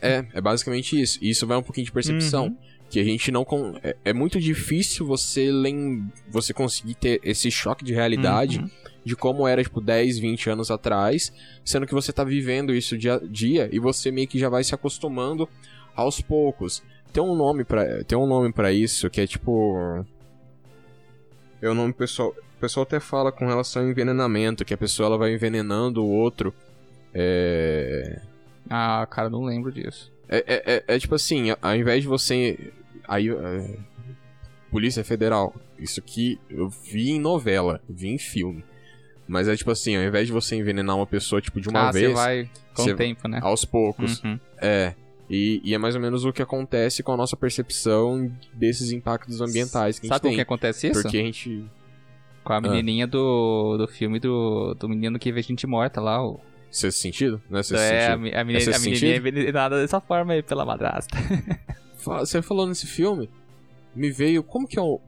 É, 0.00 0.24
é 0.32 0.40
basicamente 0.40 1.00
isso. 1.00 1.18
E 1.22 1.30
isso 1.30 1.46
vai 1.46 1.56
um 1.56 1.62
pouquinho 1.62 1.84
de 1.84 1.92
percepção. 1.92 2.46
Uhum. 2.46 2.56
Que 2.90 3.00
a 3.00 3.04
gente 3.04 3.30
não. 3.32 3.44
con- 3.44 3.78
É, 3.82 3.96
é 4.04 4.12
muito 4.12 4.38
difícil 4.40 5.06
você 5.06 5.50
lem... 5.50 6.06
você 6.28 6.52
conseguir 6.52 6.94
ter 6.94 7.20
esse 7.24 7.50
choque 7.50 7.84
de 7.84 7.92
realidade 7.94 8.58
Uhum. 8.58 8.70
de 9.04 9.16
como 9.16 9.46
era, 9.48 9.62
tipo, 9.62 9.80
10, 9.80 10.18
20 10.18 10.50
anos 10.50 10.70
atrás, 10.70 11.32
sendo 11.64 11.86
que 11.86 11.94
você 11.94 12.12
tá 12.12 12.22
vivendo 12.22 12.74
isso 12.74 12.96
dia 12.98 13.14
a 13.14 13.18
dia 13.18 13.68
e 13.72 13.78
você 13.78 14.10
meio 14.10 14.28
que 14.28 14.38
já 14.38 14.48
vai 14.48 14.62
se 14.62 14.74
acostumando 14.74 15.48
aos 15.94 16.20
poucos. 16.20 16.82
Tem 17.12 17.22
um 17.22 17.34
nome 17.34 17.64
para 17.64 18.02
tem 18.04 18.16
um 18.16 18.26
nome 18.26 18.52
para 18.52 18.72
isso 18.72 19.10
que 19.10 19.20
é 19.20 19.26
tipo 19.26 20.04
é 21.60 21.68
o 21.68 21.74
nome 21.74 21.92
pessoal, 21.92 22.30
o 22.30 22.60
pessoal 22.60 22.82
até 22.84 22.98
fala 22.98 23.30
com 23.30 23.46
relação 23.46 23.82
ao 23.82 23.88
envenenamento, 23.88 24.64
que 24.64 24.74
a 24.74 24.78
pessoa 24.78 25.06
ela 25.06 25.18
vai 25.18 25.32
envenenando 25.32 26.02
o 26.02 26.08
outro. 26.10 26.54
É 27.14 28.20
Ah, 28.70 29.06
cara, 29.10 29.28
não 29.28 29.44
lembro 29.44 29.70
disso. 29.70 30.10
é, 30.28 30.38
é, 30.46 30.74
é- 30.76 30.84
é 30.94 30.98
tipo 30.98 31.14
assim, 31.14 31.48
ao 31.60 31.76
invés 31.76 32.02
de 32.02 32.08
você. 32.08 32.72
Aí. 33.06 33.28
é, 33.28 33.76
Polícia 34.70 35.04
Federal. 35.04 35.54
Isso 35.78 36.00
aqui 36.00 36.40
eu 36.48 36.66
vi 36.68 37.10
em 37.10 37.20
novela, 37.20 37.80
vi 37.86 38.08
em 38.08 38.16
filme. 38.18 38.64
Mas 39.28 39.46
é 39.46 39.54
tipo 39.54 39.70
assim, 39.70 39.96
ao 39.96 40.02
invés 40.02 40.26
de 40.26 40.32
você 40.32 40.56
envenenar 40.56 40.96
uma 40.96 41.06
pessoa, 41.06 41.42
tipo, 41.42 41.60
de 41.60 41.68
uma 41.68 41.88
ah, 41.88 41.92
vez, 41.92 42.08
você 42.08 42.14
vai 42.14 42.50
com 42.74 42.82
o 42.84 42.96
tempo, 42.96 43.28
né? 43.28 43.38
aos 43.42 43.64
poucos. 43.66 44.22
Uhum. 44.24 44.40
É. 44.56 44.94
E, 45.30 45.60
e 45.64 45.74
é 45.74 45.78
mais 45.78 45.94
ou 45.94 46.00
menos 46.00 46.24
o 46.24 46.32
que 46.32 46.42
acontece 46.42 47.02
com 47.02 47.12
a 47.12 47.16
nossa 47.16 47.36
percepção 47.36 48.30
desses 48.52 48.92
impactos 48.92 49.40
ambientais 49.40 49.98
que 49.98 50.06
a 50.06 50.08
gente 50.08 50.14
Sabe 50.14 50.20
como 50.20 50.30
tem. 50.30 50.36
que 50.36 50.42
acontece 50.42 50.88
isso? 50.88 51.02
Porque 51.02 51.18
a 51.18 51.22
gente. 51.22 51.64
Com 52.44 52.52
a 52.52 52.60
menininha 52.60 53.06
do, 53.06 53.76
do 53.78 53.86
filme 53.86 54.18
do, 54.18 54.74
do 54.74 54.88
menino 54.88 55.18
que 55.18 55.32
vê 55.32 55.40
gente 55.42 55.66
morta 55.66 56.00
lá. 56.00 56.24
O... 56.24 56.40
Sexto 56.70 56.98
sentido? 57.00 57.40
Não 57.48 57.60
é 57.60 57.62
sexto 57.62 57.82
é, 57.82 57.98
a, 57.98 58.10
sentido? 58.10 58.20
me- 58.22 58.34
a, 58.34 58.44
menina, 58.44 58.64
sexto 58.64 58.80
a 58.80 58.82
menininha 58.82 59.12
é 59.12 59.16
envenenada 59.16 59.80
dessa 59.80 60.00
forma 60.00 60.32
aí 60.32 60.42
pela 60.42 60.64
madrasta. 60.64 61.16
Você 61.98 62.42
falou 62.42 62.66
nesse 62.66 62.86
filme, 62.86 63.30
me 63.94 64.10
veio. 64.10 64.42
Como 64.42 64.66
que 64.66 64.78
é 64.78 64.82
o. 64.82 65.00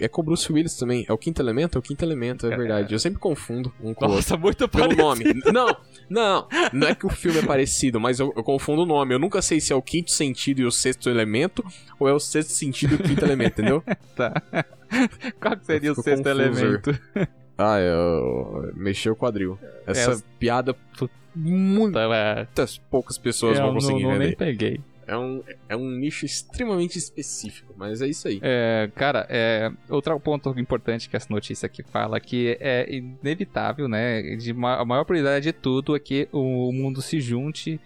É 0.00 0.08
com 0.08 0.22
o 0.22 0.24
Bruce 0.24 0.50
Willis 0.52 0.76
também. 0.76 1.04
É 1.08 1.12
o 1.12 1.18
quinto 1.18 1.40
elemento? 1.42 1.76
É 1.76 1.78
o 1.78 1.82
quinto 1.82 2.04
elemento, 2.04 2.46
é 2.46 2.56
verdade. 2.56 2.94
Eu 2.94 2.98
sempre 2.98 3.18
confundo 3.20 3.72
um 3.82 3.92
com. 3.94 4.08
Nossa, 4.08 4.36
muito 4.36 4.68
Pelo 4.68 4.96
parecido. 4.96 5.02
nome. 5.02 5.24
Não, 5.52 5.76
não. 6.08 6.48
Não 6.72 6.88
é 6.88 6.94
que 6.94 7.06
o 7.06 7.10
filme 7.10 7.38
é 7.38 7.42
parecido, 7.46 8.00
mas 8.00 8.18
eu, 8.18 8.32
eu 8.36 8.42
confundo 8.42 8.82
o 8.82 8.86
nome. 8.86 9.14
Eu 9.14 9.18
nunca 9.18 9.42
sei 9.42 9.60
se 9.60 9.72
é 9.72 9.76
o 9.76 9.82
quinto 9.82 10.10
sentido 10.10 10.60
e 10.60 10.64
o 10.64 10.70
sexto 10.72 11.08
elemento, 11.10 11.64
ou 11.98 12.08
é 12.08 12.12
o 12.12 12.18
sexto 12.18 12.50
sentido 12.50 12.92
e 12.92 12.96
o 12.96 13.02
quinto 13.02 13.24
elemento, 13.24 13.60
entendeu? 13.60 13.84
Tá. 14.16 14.32
Qual 15.40 15.56
que 15.56 15.64
seria 15.66 15.92
o 15.92 15.94
sexto 15.94 16.24
confuso. 16.24 16.42
elemento? 16.42 16.98
Ah, 17.56 17.78
eu. 17.78 18.72
Mexeu 18.74 19.12
o 19.12 19.16
quadril. 19.16 19.58
Essa 19.86 20.12
É, 20.12 20.16
piada 20.38 20.72
é, 20.72 21.08
muitas 21.34 22.78
poucas 22.90 23.16
pessoas 23.18 23.56
eu 23.58 23.64
vão 23.64 23.74
não, 23.74 23.80
conseguir 23.80 24.02
não 24.02 24.18
nem 24.18 24.28
entender. 24.30 24.36
peguei. 24.36 24.80
É 25.10 25.18
um, 25.18 25.42
é 25.68 25.76
um 25.76 25.90
nicho 25.90 26.24
extremamente 26.24 26.96
específico, 26.96 27.74
mas 27.76 28.00
é 28.00 28.06
isso 28.06 28.28
aí. 28.28 28.38
É, 28.42 28.88
cara, 28.94 29.26
é, 29.28 29.70
outro 29.88 30.18
ponto 30.20 30.56
importante 30.56 31.08
que 31.10 31.16
essa 31.16 31.26
notícia 31.30 31.66
aqui 31.66 31.82
fala 31.82 32.20
que 32.20 32.56
é 32.60 32.86
inevitável, 32.94 33.88
né? 33.88 34.22
De 34.36 34.52
ma- 34.52 34.76
a 34.80 34.84
maior 34.84 35.04
prioridade 35.04 35.44
de 35.46 35.52
tudo 35.52 35.96
é 35.96 35.98
que 35.98 36.28
o 36.30 36.70
mundo 36.72 37.02
se 37.02 37.20
junte 37.20 37.80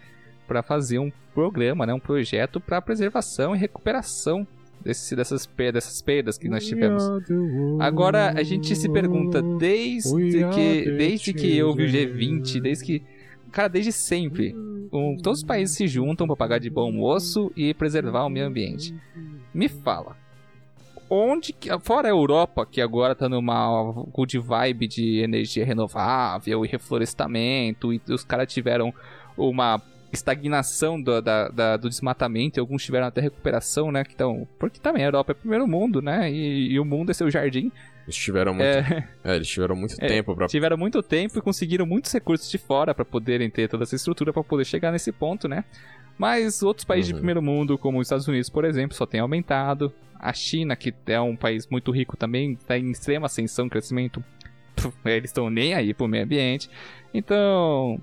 para 0.47 0.61
fazer 0.61 0.99
um 0.99 1.11
programa, 1.33 1.85
né? 1.85 1.93
Um 1.95 1.99
projeto 1.99 2.59
para 2.59 2.79
preservação 2.79 3.55
e 3.55 3.57
recuperação 3.57 4.45
desse, 4.83 5.15
dessas, 5.15 5.49
dessas 5.57 6.01
perdas 6.03 6.37
que 6.37 6.47
nós 6.47 6.63
tivemos. 6.67 7.03
Agora 7.81 8.33
a 8.37 8.43
gente 8.43 8.75
se 8.75 8.87
pergunta 8.87 9.41
desde 9.57 10.09
que 10.53 10.91
desde 10.97 11.33
que 11.33 11.63
houve 11.63 11.83
o 11.85 11.87
G20, 11.87 12.61
desde 12.61 12.85
que 12.85 13.03
cara, 13.51 13.67
desde 13.67 13.91
sempre, 13.91 14.53
um- 14.91 15.17
todos 15.17 15.39
os 15.39 15.45
países 15.45 15.75
se 15.75 15.87
juntam 15.87 16.27
para 16.27 16.35
pagar 16.35 16.59
de 16.59 16.69
bom 16.69 16.91
moço 16.91 17.51
e 17.55 17.73
preservar 17.73 18.25
o 18.25 18.29
meio 18.29 18.45
ambiente. 18.47 18.93
Me 19.53 19.67
fala. 19.69 20.15
Onde 21.09 21.53
que, 21.53 21.69
fora 21.79 22.07
a 22.07 22.11
Europa, 22.11 22.65
que 22.65 22.81
agora 22.81 23.13
tá 23.13 23.29
numa 23.29 23.91
good 24.11 24.39
vibe 24.39 24.87
de 24.87 25.19
energia 25.19 25.63
renovável 25.63 26.65
e 26.65 26.67
reflorestamento, 26.67 27.93
e 27.93 28.01
os 28.09 28.23
caras 28.23 28.51
tiveram 28.51 28.91
uma 29.37 29.79
estagnação 30.11 30.99
do, 30.99 31.21
da- 31.21 31.49
da- 31.49 31.77
do 31.77 31.89
desmatamento, 31.89 32.57
e 32.57 32.61
alguns 32.61 32.83
tiveram 32.83 33.05
até 33.07 33.21
recuperação, 33.21 33.91
né? 33.91 34.03
Que 34.03 34.15
tão, 34.15 34.47
porque 34.57 34.79
também 34.79 35.03
a 35.03 35.07
Europa 35.07 35.31
é 35.33 35.35
primeiro 35.35 35.67
mundo, 35.67 36.01
né? 36.01 36.31
E, 36.31 36.71
e 36.71 36.79
o 36.79 36.85
mundo 36.85 37.11
é 37.11 37.13
seu 37.13 37.29
jardim. 37.29 37.71
Eles 38.05 38.15
tiveram 38.15 38.53
muito, 38.53 38.65
É, 38.67 39.07
é, 39.23 39.35
eles 39.35 39.47
tiveram 39.47 39.75
muito 39.75 39.95
É, 39.99 40.07
tempo 40.07 40.35
pra. 40.35 40.47
tiveram 40.47 40.77
muito 40.77 41.01
tempo 41.01 41.37
e 41.37 41.41
conseguiram 41.41 41.85
muitos 41.85 42.11
recursos 42.11 42.49
de 42.49 42.57
fora 42.57 42.93
para 42.93 43.03
poderem 43.03 43.49
ter 43.49 43.67
toda 43.67 43.83
essa 43.83 43.95
estrutura 43.95 44.31
para 44.31 44.43
poder 44.43 44.65
chegar 44.65 44.91
nesse 44.91 45.11
ponto, 45.11 45.47
né? 45.47 45.63
Mas 46.17 46.61
outros 46.63 46.85
países 46.85 47.07
de 47.07 47.13
Uhum. 47.13 47.19
primeiro 47.19 47.41
mundo, 47.41 47.77
como 47.77 47.99
os 47.99 48.05
Estados 48.07 48.27
Unidos, 48.27 48.49
por 48.49 48.63
exemplo, 48.63 48.95
só 48.95 49.05
tem 49.05 49.19
aumentado. 49.19 49.91
A 50.19 50.31
China, 50.33 50.75
que 50.75 50.93
é 51.07 51.19
um 51.19 51.35
país 51.35 51.67
muito 51.67 51.91
rico 51.91 52.15
também, 52.15 52.53
está 52.53 52.77
em 52.77 52.89
extrema 52.89 53.25
ascensão, 53.25 53.67
crescimento. 53.67 54.23
Puf, 54.75 54.95
Eles 55.05 55.29
estão 55.29 55.49
nem 55.49 55.73
aí 55.73 55.93
pro 55.93 56.07
meio 56.07 56.23
ambiente. 56.23 56.69
Então, 57.13 57.99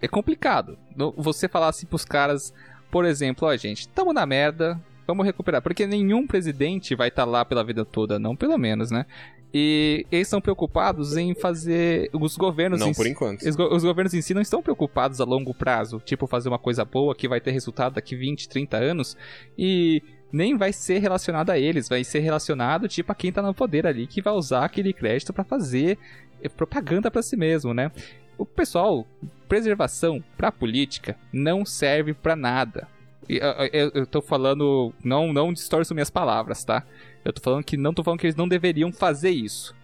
é 0.00 0.08
complicado. 0.08 0.76
Você 1.16 1.48
falar 1.48 1.68
assim 1.68 1.86
pros 1.86 2.04
caras, 2.04 2.52
por 2.90 3.04
exemplo, 3.04 3.46
ó, 3.48 3.56
gente, 3.56 3.88
tamo 3.88 4.12
na 4.12 4.26
merda, 4.26 4.80
vamos 5.12 5.26
recuperar. 5.26 5.62
Porque 5.62 5.86
nenhum 5.86 6.26
presidente 6.26 6.94
vai 6.94 7.08
estar 7.08 7.24
lá 7.24 7.44
pela 7.44 7.62
vida 7.64 7.84
toda, 7.84 8.18
não 8.18 8.34
pelo 8.36 8.58
menos, 8.58 8.90
né? 8.90 9.06
E 9.54 10.06
eles 10.10 10.26
estão 10.28 10.40
preocupados 10.40 11.16
em 11.16 11.34
fazer. 11.34 12.08
Os 12.14 12.36
governos. 12.38 12.80
Não 12.80 12.92
por 12.92 13.04
si- 13.04 13.10
enquanto. 13.10 13.42
os, 13.42 13.54
go- 13.54 13.74
os 13.74 13.84
governos 13.84 14.14
em 14.14 14.22
si 14.22 14.32
não 14.32 14.40
estão 14.40 14.62
preocupados 14.62 15.20
a 15.20 15.24
longo 15.24 15.52
prazo, 15.52 16.00
tipo 16.04 16.26
fazer 16.26 16.48
uma 16.48 16.58
coisa 16.58 16.84
boa 16.86 17.14
que 17.14 17.28
vai 17.28 17.40
ter 17.40 17.50
resultado 17.50 17.94
daqui 17.94 18.16
20, 18.16 18.48
30 18.48 18.78
anos, 18.78 19.14
e 19.58 20.02
nem 20.32 20.56
vai 20.56 20.72
ser 20.72 21.00
relacionado 21.00 21.50
a 21.50 21.58
eles, 21.58 21.86
vai 21.86 22.02
ser 22.02 22.20
relacionado 22.20 22.88
tipo 22.88 23.12
a 23.12 23.14
quem 23.14 23.30
tá 23.30 23.42
no 23.42 23.52
poder 23.52 23.86
ali 23.86 24.06
que 24.06 24.22
vai 24.22 24.32
usar 24.32 24.64
aquele 24.64 24.90
crédito 24.94 25.30
pra 25.34 25.44
fazer 25.44 25.98
eh, 26.42 26.48
propaganda 26.48 27.10
pra 27.10 27.20
si 27.22 27.36
mesmo, 27.36 27.74
né? 27.74 27.92
O 28.38 28.46
pessoal, 28.46 29.06
preservação 29.46 30.24
pra 30.38 30.50
política 30.50 31.14
não 31.30 31.66
serve 31.66 32.14
pra 32.14 32.34
nada. 32.34 32.88
E, 33.36 33.68
eu, 33.72 33.90
eu, 33.94 34.06
tô 34.06 34.20
falando, 34.20 34.92
não, 35.02 35.32
não 35.32 35.52
distorço 35.52 35.94
minhas 35.94 36.10
palavras, 36.10 36.64
tá? 36.64 36.84
Eu 37.24 37.32
tô 37.32 37.40
falando 37.40 37.64
que 37.64 37.76
não 37.76 37.94
tô 37.94 38.02
falando 38.02 38.20
que 38.20 38.26
eles 38.26 38.36
não 38.36 38.48
deveriam 38.48 38.92
fazer 38.92 39.30
isso. 39.30 39.74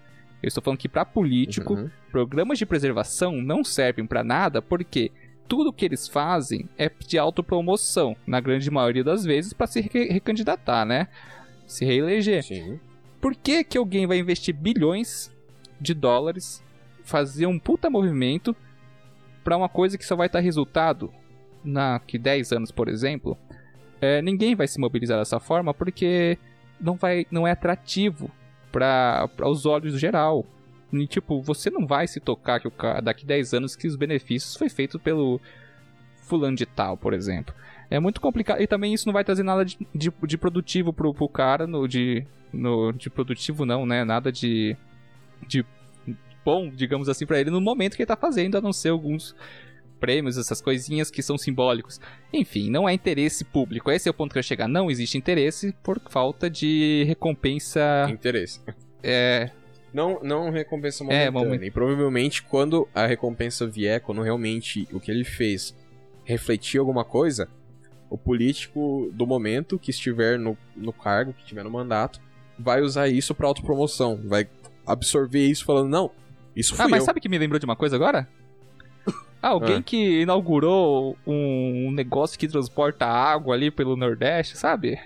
Eu 0.42 0.48
estou 0.48 0.62
falando 0.62 0.78
que 0.78 0.88
pra 0.88 1.04
político 1.04 1.74
Uhum. 1.74 1.90
programas 2.10 2.58
de 2.58 2.66
preservação 2.66 3.32
não 3.40 3.64
servem 3.64 4.06
pra 4.06 4.22
nada 4.22 4.60
porque 4.62 5.10
tudo 5.48 5.72
que 5.72 5.84
eles 5.84 6.06
fazem 6.06 6.68
é 6.76 6.90
de 7.06 7.18
autopromoção, 7.18 8.14
na 8.26 8.38
grande 8.40 8.70
maioria 8.70 9.02
das 9.02 9.24
vezes, 9.24 9.52
pra 9.52 9.66
se 9.66 9.80
re- 9.80 10.08
recandidatar, 10.08 10.84
né? 10.84 11.08
Se 11.66 11.84
reeleger. 11.84 12.42
Sim. 12.44 12.78
Por 13.20 13.34
que, 13.34 13.64
que 13.64 13.78
alguém 13.78 14.06
vai 14.06 14.18
investir 14.18 14.54
bilhões 14.54 15.34
de 15.80 15.94
dólares, 15.94 16.62
fazer 17.02 17.46
um 17.46 17.58
puta 17.58 17.88
movimento 17.88 18.54
pra 19.42 19.56
uma 19.56 19.68
coisa 19.68 19.96
que 19.96 20.04
só 20.04 20.14
vai 20.14 20.26
estar 20.26 20.40
resultado 20.40 21.12
daqui 21.64 22.18
10 22.18 22.52
anos, 22.52 22.70
por 22.70 22.88
exemplo, 22.88 23.36
é, 24.00 24.22
ninguém 24.22 24.54
vai 24.54 24.66
se 24.66 24.80
mobilizar 24.80 25.18
dessa 25.18 25.40
forma 25.40 25.74
porque 25.74 26.38
não, 26.80 26.96
vai, 26.96 27.26
não 27.30 27.46
é 27.46 27.52
atrativo 27.52 28.30
para 28.70 29.28
os 29.44 29.66
olhos 29.66 29.92
do 29.92 29.98
geral. 29.98 30.44
E, 30.92 31.06
tipo, 31.06 31.42
você 31.42 31.70
não 31.70 31.86
vai 31.86 32.06
se 32.06 32.20
tocar 32.20 32.60
que 32.60 32.68
o 32.68 32.70
cara, 32.70 33.00
daqui 33.00 33.26
10 33.26 33.54
anos 33.54 33.76
que 33.76 33.86
os 33.86 33.96
benefícios 33.96 34.56
foi 34.56 34.68
feito 34.68 34.98
pelo 34.98 35.40
fulano 36.22 36.56
de 36.56 36.64
tal, 36.64 36.96
por 36.96 37.12
exemplo. 37.12 37.54
É 37.90 37.98
muito 37.98 38.20
complicado. 38.20 38.60
E 38.60 38.66
também 38.66 38.94
isso 38.94 39.06
não 39.06 39.12
vai 39.12 39.24
trazer 39.24 39.42
nada 39.42 39.64
de, 39.64 39.78
de, 39.94 40.12
de 40.22 40.38
produtivo 40.38 40.92
pro, 40.92 41.12
pro 41.12 41.28
cara, 41.28 41.66
no, 41.66 41.86
de, 41.86 42.26
no, 42.52 42.92
de 42.92 43.10
produtivo 43.10 43.66
não, 43.66 43.84
né? 43.84 44.04
Nada 44.04 44.30
de, 44.30 44.76
de 45.46 45.64
bom, 46.44 46.70
digamos 46.70 47.08
assim, 47.08 47.26
para 47.26 47.40
ele 47.40 47.50
no 47.50 47.60
momento 47.60 47.96
que 47.96 48.02
ele 48.02 48.06
tá 48.06 48.16
fazendo, 48.16 48.56
a 48.56 48.60
não 48.60 48.72
ser 48.72 48.90
alguns 48.90 49.34
prêmios, 49.98 50.38
essas 50.38 50.60
coisinhas 50.60 51.10
que 51.10 51.22
são 51.22 51.36
simbólicos. 51.36 52.00
Enfim, 52.32 52.70
não 52.70 52.88
é 52.88 52.92
interesse 52.94 53.44
público. 53.44 53.90
Esse 53.90 54.08
é 54.08 54.10
o 54.10 54.14
ponto 54.14 54.32
que 54.32 54.38
eu 54.38 54.42
chegar. 54.42 54.68
Não 54.68 54.90
existe 54.90 55.18
interesse 55.18 55.74
por 55.82 56.00
falta 56.08 56.48
de 56.48 57.04
recompensa. 57.06 58.06
Interesse. 58.10 58.60
É. 59.02 59.50
Não, 59.92 60.20
não 60.22 60.50
recompensa 60.50 61.02
É, 61.04 61.30
momentânea. 61.30 61.30
momen- 61.56 61.66
E 61.66 61.70
provavelmente 61.70 62.42
quando 62.42 62.86
a 62.94 63.06
recompensa 63.06 63.66
vier, 63.66 64.00
quando 64.00 64.22
realmente 64.22 64.86
o 64.92 65.00
que 65.00 65.10
ele 65.10 65.24
fez 65.24 65.74
refletir 66.24 66.78
alguma 66.78 67.04
coisa, 67.04 67.48
o 68.10 68.18
político 68.18 69.10
do 69.14 69.26
momento 69.26 69.78
que 69.78 69.90
estiver 69.90 70.38
no, 70.38 70.56
no 70.76 70.92
cargo, 70.92 71.32
que 71.32 71.40
estiver 71.42 71.64
no 71.64 71.70
mandato, 71.70 72.20
vai 72.58 72.80
usar 72.82 73.08
isso 73.08 73.34
pra 73.34 73.46
autopromoção. 73.46 74.20
Vai 74.24 74.46
absorver 74.86 75.46
isso 75.46 75.64
falando, 75.64 75.88
não, 75.88 76.10
isso 76.54 76.74
fui 76.74 76.84
Ah, 76.84 76.88
mas 76.88 77.00
eu. 77.00 77.06
sabe 77.06 77.20
que 77.20 77.28
me 77.28 77.38
lembrou 77.38 77.58
de 77.58 77.64
uma 77.64 77.76
coisa 77.76 77.96
agora? 77.96 78.28
Ah, 79.42 79.48
alguém 79.50 79.76
Ah. 79.76 79.82
que 79.82 80.22
inaugurou 80.22 81.16
um, 81.26 81.90
negócio 81.92 82.38
que 82.38 82.48
transporta 82.48 83.06
água 83.06 83.54
ali 83.54 83.70
pelo 83.70 83.96
Nordeste, 83.96 84.56
sabe? 84.58 84.98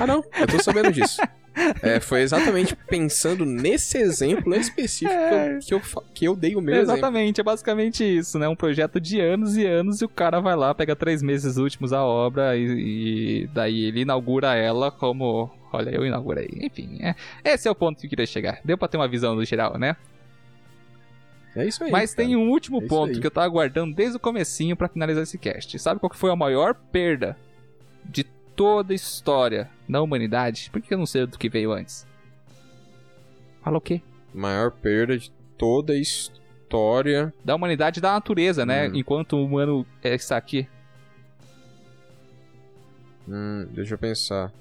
Ah, 0.00 0.06
não, 0.06 0.24
eu 0.40 0.46
tô 0.46 0.62
sabendo 0.62 0.90
disso. 0.92 1.20
É, 1.82 2.00
foi 2.00 2.22
exatamente 2.22 2.74
pensando 2.74 3.44
nesse 3.44 3.96
exemplo 3.98 4.52
específico 4.56 5.14
que 5.64 5.72
eu- 5.72 5.80
que, 5.80 5.86
eu, 5.98 6.02
que 6.14 6.24
eu 6.24 6.36
dei 6.36 6.56
o 6.56 6.60
meu 6.60 6.74
exemplo. 6.74 6.94
Exatamente, 6.94 7.40
é 7.40 7.44
basicamente 7.44 8.02
isso, 8.02 8.40
né? 8.40 8.48
Um 8.48 8.56
projeto 8.56 9.00
de 9.00 9.20
anos 9.20 9.56
e 9.56 9.64
anos 9.64 10.00
e 10.00 10.04
o 10.04 10.08
cara 10.08 10.40
vai 10.40 10.56
lá, 10.56 10.74
pega 10.74 10.96
três 10.96 11.22
meses 11.22 11.56
últimos 11.56 11.92
a 11.92 12.02
obra 12.04 12.56
e, 12.56 12.64
e 13.44 13.46
daí 13.54 13.84
ele 13.84 14.00
inaugura 14.00 14.56
ela 14.56 14.90
como. 14.90 15.48
Olha, 15.72 15.90
eu 15.90 16.04
inaugurei. 16.04 16.48
Enfim, 16.60 16.98
é, 17.00 17.14
esse 17.44 17.68
é 17.68 17.70
o 17.70 17.74
ponto 17.74 18.00
que 18.00 18.06
eu 18.06 18.10
queria 18.10 18.26
chegar. 18.26 18.58
Deu 18.64 18.76
pra 18.76 18.88
ter 18.88 18.96
uma 18.96 19.06
visão 19.08 19.36
do 19.36 19.44
geral, 19.44 19.78
né? 19.78 19.94
É 21.56 21.64
isso 21.66 21.84
aí. 21.84 21.90
Mas 21.90 22.14
cara. 22.14 22.26
tem 22.26 22.36
um 22.36 22.50
último 22.50 22.82
É 22.82 22.86
ponto 22.86 23.20
que 23.20 23.26
eu 23.26 23.30
tava 23.30 23.46
aguardando 23.46 23.94
desde 23.94 24.16
o 24.16 24.20
comecinho 24.20 24.76
pra 24.76 24.88
finalizar 24.88 25.22
esse 25.22 25.38
cast. 25.38 25.78
Sabe 25.78 26.00
qual 26.00 26.10
que 26.10 26.16
foi 26.16 26.30
a 26.30 26.36
maior 26.36 26.74
perda 26.74 27.36
de 28.04 28.24
toda 28.24 28.92
a 28.92 28.96
história 28.96 29.70
da 29.88 30.02
humanidade? 30.02 30.70
Por 30.70 30.80
que 30.80 30.92
eu 30.92 30.98
não 30.98 31.06
sei 31.06 31.26
do 31.26 31.38
que 31.38 31.48
veio 31.48 31.72
antes? 31.72 32.06
Fala 33.62 33.78
o 33.78 33.80
quê? 33.80 34.02
Maior 34.32 34.70
perda 34.70 35.16
de 35.16 35.30
toda 35.56 35.92
a 35.92 35.96
história. 35.96 37.32
Da 37.44 37.54
humanidade 37.54 37.98
e 37.98 38.02
da 38.02 38.12
natureza, 38.12 38.66
né? 38.66 38.88
Hum. 38.88 38.96
Enquanto 38.96 39.36
o 39.36 39.44
humano 39.44 39.86
é, 40.02 40.14
está 40.14 40.36
aqui. 40.36 40.68
Hum, 43.28 43.66
deixa 43.70 43.94
eu 43.94 43.98
pensar. 43.98 44.52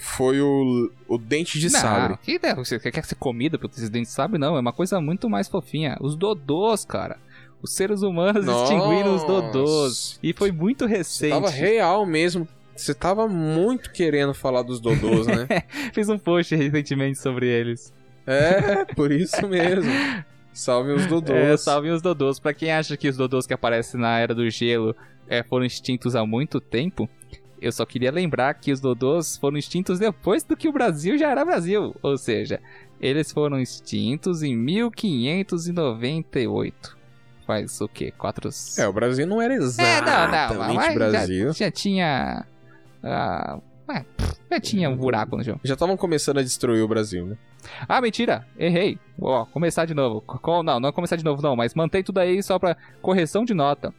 Foi 0.00 0.40
o, 0.40 0.90
o 1.06 1.18
dente 1.18 1.58
de 1.58 1.70
não, 1.70 1.80
sabre. 1.80 2.18
que 2.22 2.32
ideia? 2.32 2.54
Você 2.54 2.78
quer 2.78 3.04
ser 3.04 3.14
comida 3.16 3.58
pelo 3.58 3.68
presidente 3.70 4.08
sabe? 4.08 4.38
Não, 4.38 4.56
é 4.56 4.60
uma 4.60 4.72
coisa 4.72 5.00
muito 5.00 5.28
mais 5.28 5.46
fofinha. 5.48 5.96
Os 6.00 6.16
dodôs, 6.16 6.84
cara. 6.84 7.18
Os 7.62 7.74
seres 7.74 8.00
humanos 8.02 8.46
extinguiram 8.46 9.14
os 9.14 9.22
dodôs. 9.24 10.18
E 10.22 10.32
foi 10.32 10.50
muito 10.50 10.88
Você 10.88 10.96
recente. 10.96 11.30
tava 11.34 11.50
real 11.50 12.06
mesmo. 12.06 12.48
Você 12.74 12.94
tava 12.94 13.28
muito 13.28 13.92
querendo 13.92 14.32
falar 14.32 14.62
dos 14.62 14.80
dodôs, 14.80 15.26
né? 15.26 15.46
Fiz 15.92 16.08
um 16.08 16.18
post 16.18 16.54
recentemente 16.56 17.18
sobre 17.18 17.46
eles. 17.46 17.92
é, 18.26 18.86
por 18.94 19.12
isso 19.12 19.46
mesmo. 19.46 19.90
Salve 20.52 20.92
os 20.92 21.06
dodôs. 21.06 21.36
É, 21.38 21.56
salvem 21.58 21.92
os 21.92 22.00
dodôs. 22.00 22.40
Pra 22.40 22.54
quem 22.54 22.72
acha 22.72 22.96
que 22.96 23.08
os 23.08 23.16
dodôs 23.18 23.46
que 23.46 23.52
aparecem 23.52 24.00
na 24.00 24.18
Era 24.18 24.34
do 24.34 24.48
Gelo 24.48 24.96
é, 25.28 25.42
foram 25.42 25.64
extintos 25.66 26.16
há 26.16 26.24
muito 26.24 26.58
tempo, 26.60 27.08
eu 27.60 27.70
só 27.72 27.84
queria 27.84 28.10
lembrar 28.10 28.54
que 28.54 28.72
os 28.72 28.80
dodôs 28.80 29.36
foram 29.36 29.58
extintos 29.58 29.98
depois 29.98 30.42
do 30.42 30.56
que 30.56 30.66
o 30.68 30.72
Brasil 30.72 31.18
já 31.18 31.28
era 31.30 31.44
Brasil. 31.44 31.94
Ou 32.02 32.16
seja, 32.16 32.58
eles 33.00 33.30
foram 33.30 33.60
extintos 33.60 34.42
em 34.42 34.56
1598. 34.56 36.98
Faz 37.46 37.80
o 37.80 37.88
quê? 37.88 38.12
Quatro... 38.16 38.48
É, 38.78 38.86
o 38.86 38.92
Brasil 38.92 39.26
não 39.26 39.42
era 39.42 39.54
É, 39.54 39.58
não, 39.58 39.64
exatamente 39.66 40.54
não, 40.54 40.74
mas 40.74 40.94
Brasil. 40.94 41.52
Já, 41.52 41.66
já 41.66 41.70
tinha... 41.70 42.46
ah, 43.02 43.58
é, 43.88 44.04
já 44.50 44.60
tinha 44.60 44.88
um 44.88 44.96
buraco 44.96 45.36
no 45.36 45.44
chão. 45.44 45.58
Já 45.64 45.74
estavam 45.74 45.96
começando 45.96 46.38
a 46.38 46.42
destruir 46.42 46.82
o 46.82 46.88
Brasil, 46.88 47.26
né? 47.26 47.36
Ah, 47.88 48.00
mentira, 48.00 48.46
errei. 48.56 48.98
Ó, 49.20 49.44
começar 49.46 49.84
de 49.84 49.94
novo. 49.94 50.24
Não, 50.64 50.80
não 50.80 50.88
é 50.88 50.92
começar 50.92 51.16
de 51.16 51.24
novo 51.24 51.42
não, 51.42 51.56
mas 51.56 51.74
mantém 51.74 52.02
tudo 52.02 52.18
aí 52.18 52.42
só 52.42 52.58
pra 52.58 52.76
correção 53.02 53.44
de 53.44 53.52
nota. 53.52 53.92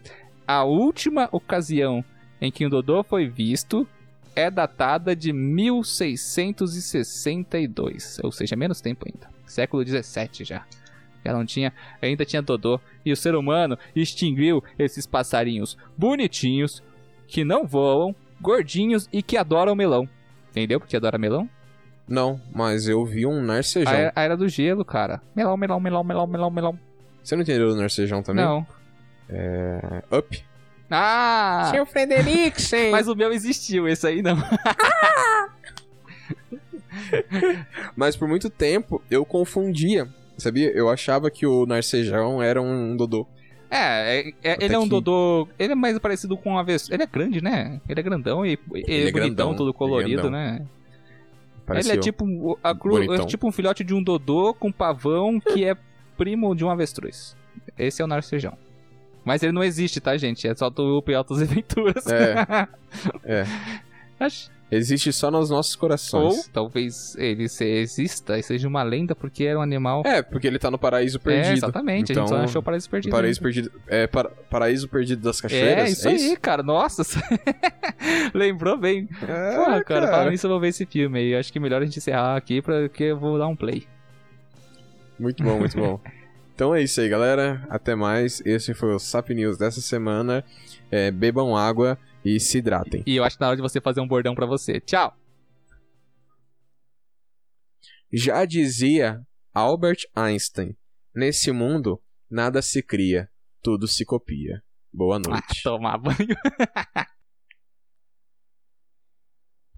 A 0.47 0.63
última 0.63 1.29
ocasião 1.31 2.03
em 2.41 2.51
que 2.51 2.65
o 2.65 2.69
Dodô 2.69 3.03
foi 3.03 3.27
visto 3.27 3.87
é 4.35 4.49
datada 4.49 5.15
de 5.15 5.31
1662, 5.31 8.19
ou 8.23 8.31
seja, 8.31 8.55
menos 8.55 8.81
tempo 8.81 9.05
ainda. 9.07 9.29
Século 9.45 9.85
17 9.85 10.43
já. 10.45 10.65
Já 11.23 11.33
não 11.33 11.45
tinha, 11.45 11.71
ainda 12.01 12.25
tinha 12.25 12.41
Dodô. 12.41 12.81
E 13.05 13.11
o 13.11 13.17
ser 13.17 13.35
humano 13.35 13.77
extinguiu 13.95 14.63
esses 14.79 15.05
passarinhos 15.05 15.77
bonitinhos, 15.95 16.81
que 17.27 17.43
não 17.43 17.67
voam, 17.67 18.15
gordinhos 18.39 19.07
e 19.13 19.21
que 19.21 19.37
adoram 19.37 19.75
melão. 19.75 20.09
Entendeu 20.49 20.79
porque 20.79 20.97
adora 20.97 21.17
melão? 21.17 21.49
Não, 22.07 22.41
mas 22.53 22.87
eu 22.87 23.05
vi 23.05 23.25
um 23.25 23.41
narcejão. 23.41 23.93
A 23.93 23.95
era, 23.95 24.13
a 24.15 24.21
era 24.21 24.35
do 24.35 24.47
gelo, 24.49 24.83
cara. 24.83 25.21
Melão, 25.35 25.55
melão, 25.55 25.79
melão, 25.79 26.03
melão, 26.03 26.27
melão, 26.27 26.51
melão. 26.51 26.77
Você 27.23 27.35
não 27.35 27.43
entendeu 27.43 27.69
o 27.69 27.75
narcejão 27.75 28.23
também? 28.23 28.43
Não. 28.43 28.65
É, 29.29 30.03
Up. 30.11 30.43
Ah! 30.91 31.71
Frederiksen! 31.87 32.91
Mas 32.91 33.07
o 33.07 33.15
meu 33.15 33.31
existiu, 33.31 33.87
esse 33.87 34.05
aí 34.05 34.21
não. 34.21 34.37
Mas 37.95 38.15
por 38.15 38.27
muito 38.27 38.49
tempo 38.49 39.01
eu 39.09 39.25
confundia, 39.25 40.07
sabia? 40.37 40.71
Eu 40.71 40.89
achava 40.89 41.29
que 41.31 41.45
o 41.45 41.65
narcejão 41.65 42.41
era 42.41 42.61
um 42.61 42.95
dodô. 42.95 43.25
É, 43.69 44.19
é- 44.19 44.33
é- 44.43 44.57
ele 44.65 44.75
é 44.75 44.79
um 44.79 44.83
que- 44.83 44.89
dodô. 44.89 45.47
Ele 45.57 45.71
é 45.71 45.75
mais 45.75 45.97
parecido 45.99 46.35
com 46.37 46.51
uma 46.51 46.63
vez. 46.63 46.89
Ele 46.89 47.03
é 47.03 47.05
grande, 47.07 47.41
né? 47.41 47.79
Ele 47.87 47.99
é 47.99 48.03
grandão 48.03 48.45
e 48.45 48.49
ele 48.51 48.59
Ele 48.73 48.83
é 49.09 49.11
bonitão, 49.11 49.13
grandão, 49.13 49.55
todo 49.55 49.69
é 49.69 49.73
colorido, 49.73 50.21
grandão. 50.23 50.31
né? 50.31 50.65
Parecia 51.65 51.93
Ele 51.93 51.99
é 51.99 52.01
tipo, 52.01 52.25
um- 52.25 52.55
a 52.61 52.75
cru- 52.75 53.13
é 53.13 53.25
tipo 53.25 53.47
um 53.47 53.51
filhote 53.51 53.83
de 53.83 53.93
um 53.93 54.03
dodô 54.03 54.53
com 54.53 54.71
pavão 54.71 55.39
que 55.39 55.63
é 55.63 55.75
primo 56.17 56.53
de 56.53 56.65
um 56.65 56.69
avestruz. 56.69 57.35
Esse 57.77 58.01
é 58.01 58.05
o 58.05 58.07
narcejão. 58.07 58.57
Mas 59.23 59.43
ele 59.43 59.51
não 59.51 59.63
existe, 59.63 59.99
tá, 59.99 60.17
gente? 60.17 60.47
É 60.47 60.55
só 60.55 60.69
do 60.69 61.03
Altas 61.15 61.41
Aventuras. 61.43 62.05
É. 62.07 62.35
É. 63.23 63.45
Acho- 64.19 64.49
Existe 64.73 65.11
só 65.11 65.29
nos 65.29 65.49
nossos 65.49 65.73
Ou 65.73 65.79
corações. 65.81 66.47
talvez 66.47 67.13
ele 67.17 67.43
exista 67.43 68.39
e 68.39 68.41
seja 68.41 68.69
uma 68.69 68.81
lenda 68.83 69.13
porque 69.13 69.43
era 69.43 69.59
um 69.59 69.61
animal. 69.61 70.01
É, 70.05 70.21
porque 70.21 70.47
ele 70.47 70.57
tá 70.57 70.71
no 70.71 70.79
paraíso 70.79 71.19
perdido. 71.19 71.49
É, 71.49 71.53
exatamente. 71.55 72.11
a 72.11 72.13
Então, 72.13 72.25
gente 72.25 72.37
só 72.37 72.41
achou 72.41 72.61
o 72.61 72.63
paraíso 72.63 72.89
perdido. 72.89 73.11
Paraíso 73.11 73.41
perdido. 73.41 73.69
É, 73.85 74.07
para- 74.07 74.29
paraíso 74.49 74.87
perdido 74.87 75.21
das 75.23 75.41
cachoeiras. 75.41 75.89
É, 75.89 75.89
isso 75.89 76.07
aí, 76.07 76.37
cara. 76.37 76.63
Nossa. 76.63 77.03
Lembrou 78.33 78.77
bem. 78.77 79.09
É, 79.23 79.55
cara, 79.57 79.83
cara. 79.83 80.07
falando 80.07 80.31
isso, 80.33 80.47
eu 80.47 80.51
vou 80.51 80.59
ver 80.61 80.69
esse 80.69 80.85
filme 80.85 81.19
aí. 81.19 81.35
Acho 81.35 81.51
que 81.51 81.57
é 81.57 81.61
melhor 81.61 81.81
a 81.81 81.85
gente 81.85 81.97
encerrar 81.97 82.37
aqui 82.37 82.61
porque 82.61 83.03
eu 83.03 83.19
vou 83.19 83.37
dar 83.37 83.47
um 83.47 83.55
play. 83.57 83.85
Muito 85.19 85.43
bom, 85.43 85.59
muito 85.59 85.77
bom. 85.77 85.99
Então 86.53 86.75
é 86.75 86.81
isso 86.81 87.01
aí, 87.01 87.09
galera. 87.09 87.65
Até 87.69 87.95
mais. 87.95 88.41
Esse 88.45 88.73
foi 88.73 88.93
o 88.93 88.99
Sap 88.99 89.29
News 89.29 89.57
dessa 89.57 89.81
semana. 89.81 90.43
É, 90.91 91.09
bebam 91.11 91.55
água 91.55 91.97
e 92.23 92.39
se 92.39 92.57
hidratem. 92.59 93.03
E 93.07 93.15
eu 93.15 93.23
acho 93.23 93.37
que 93.37 93.41
na 93.41 93.47
hora 93.47 93.55
de 93.55 93.61
você 93.61 93.79
fazer 93.81 94.01
um 94.01 94.07
bordão 94.07 94.35
pra 94.35 94.45
você. 94.45 94.79
Tchau! 94.79 95.15
Já 98.13 98.43
dizia 98.45 99.21
Albert 99.53 99.99
Einstein: 100.15 100.75
Nesse 101.15 101.51
mundo, 101.51 102.01
nada 102.29 102.61
se 102.61 102.83
cria, 102.83 103.29
tudo 103.61 103.87
se 103.87 104.05
copia. 104.05 104.61
Boa 104.93 105.15
Ah, 105.17 105.29
noite. 105.29 105.63
tomar 105.63 105.97
banho. 105.97 106.17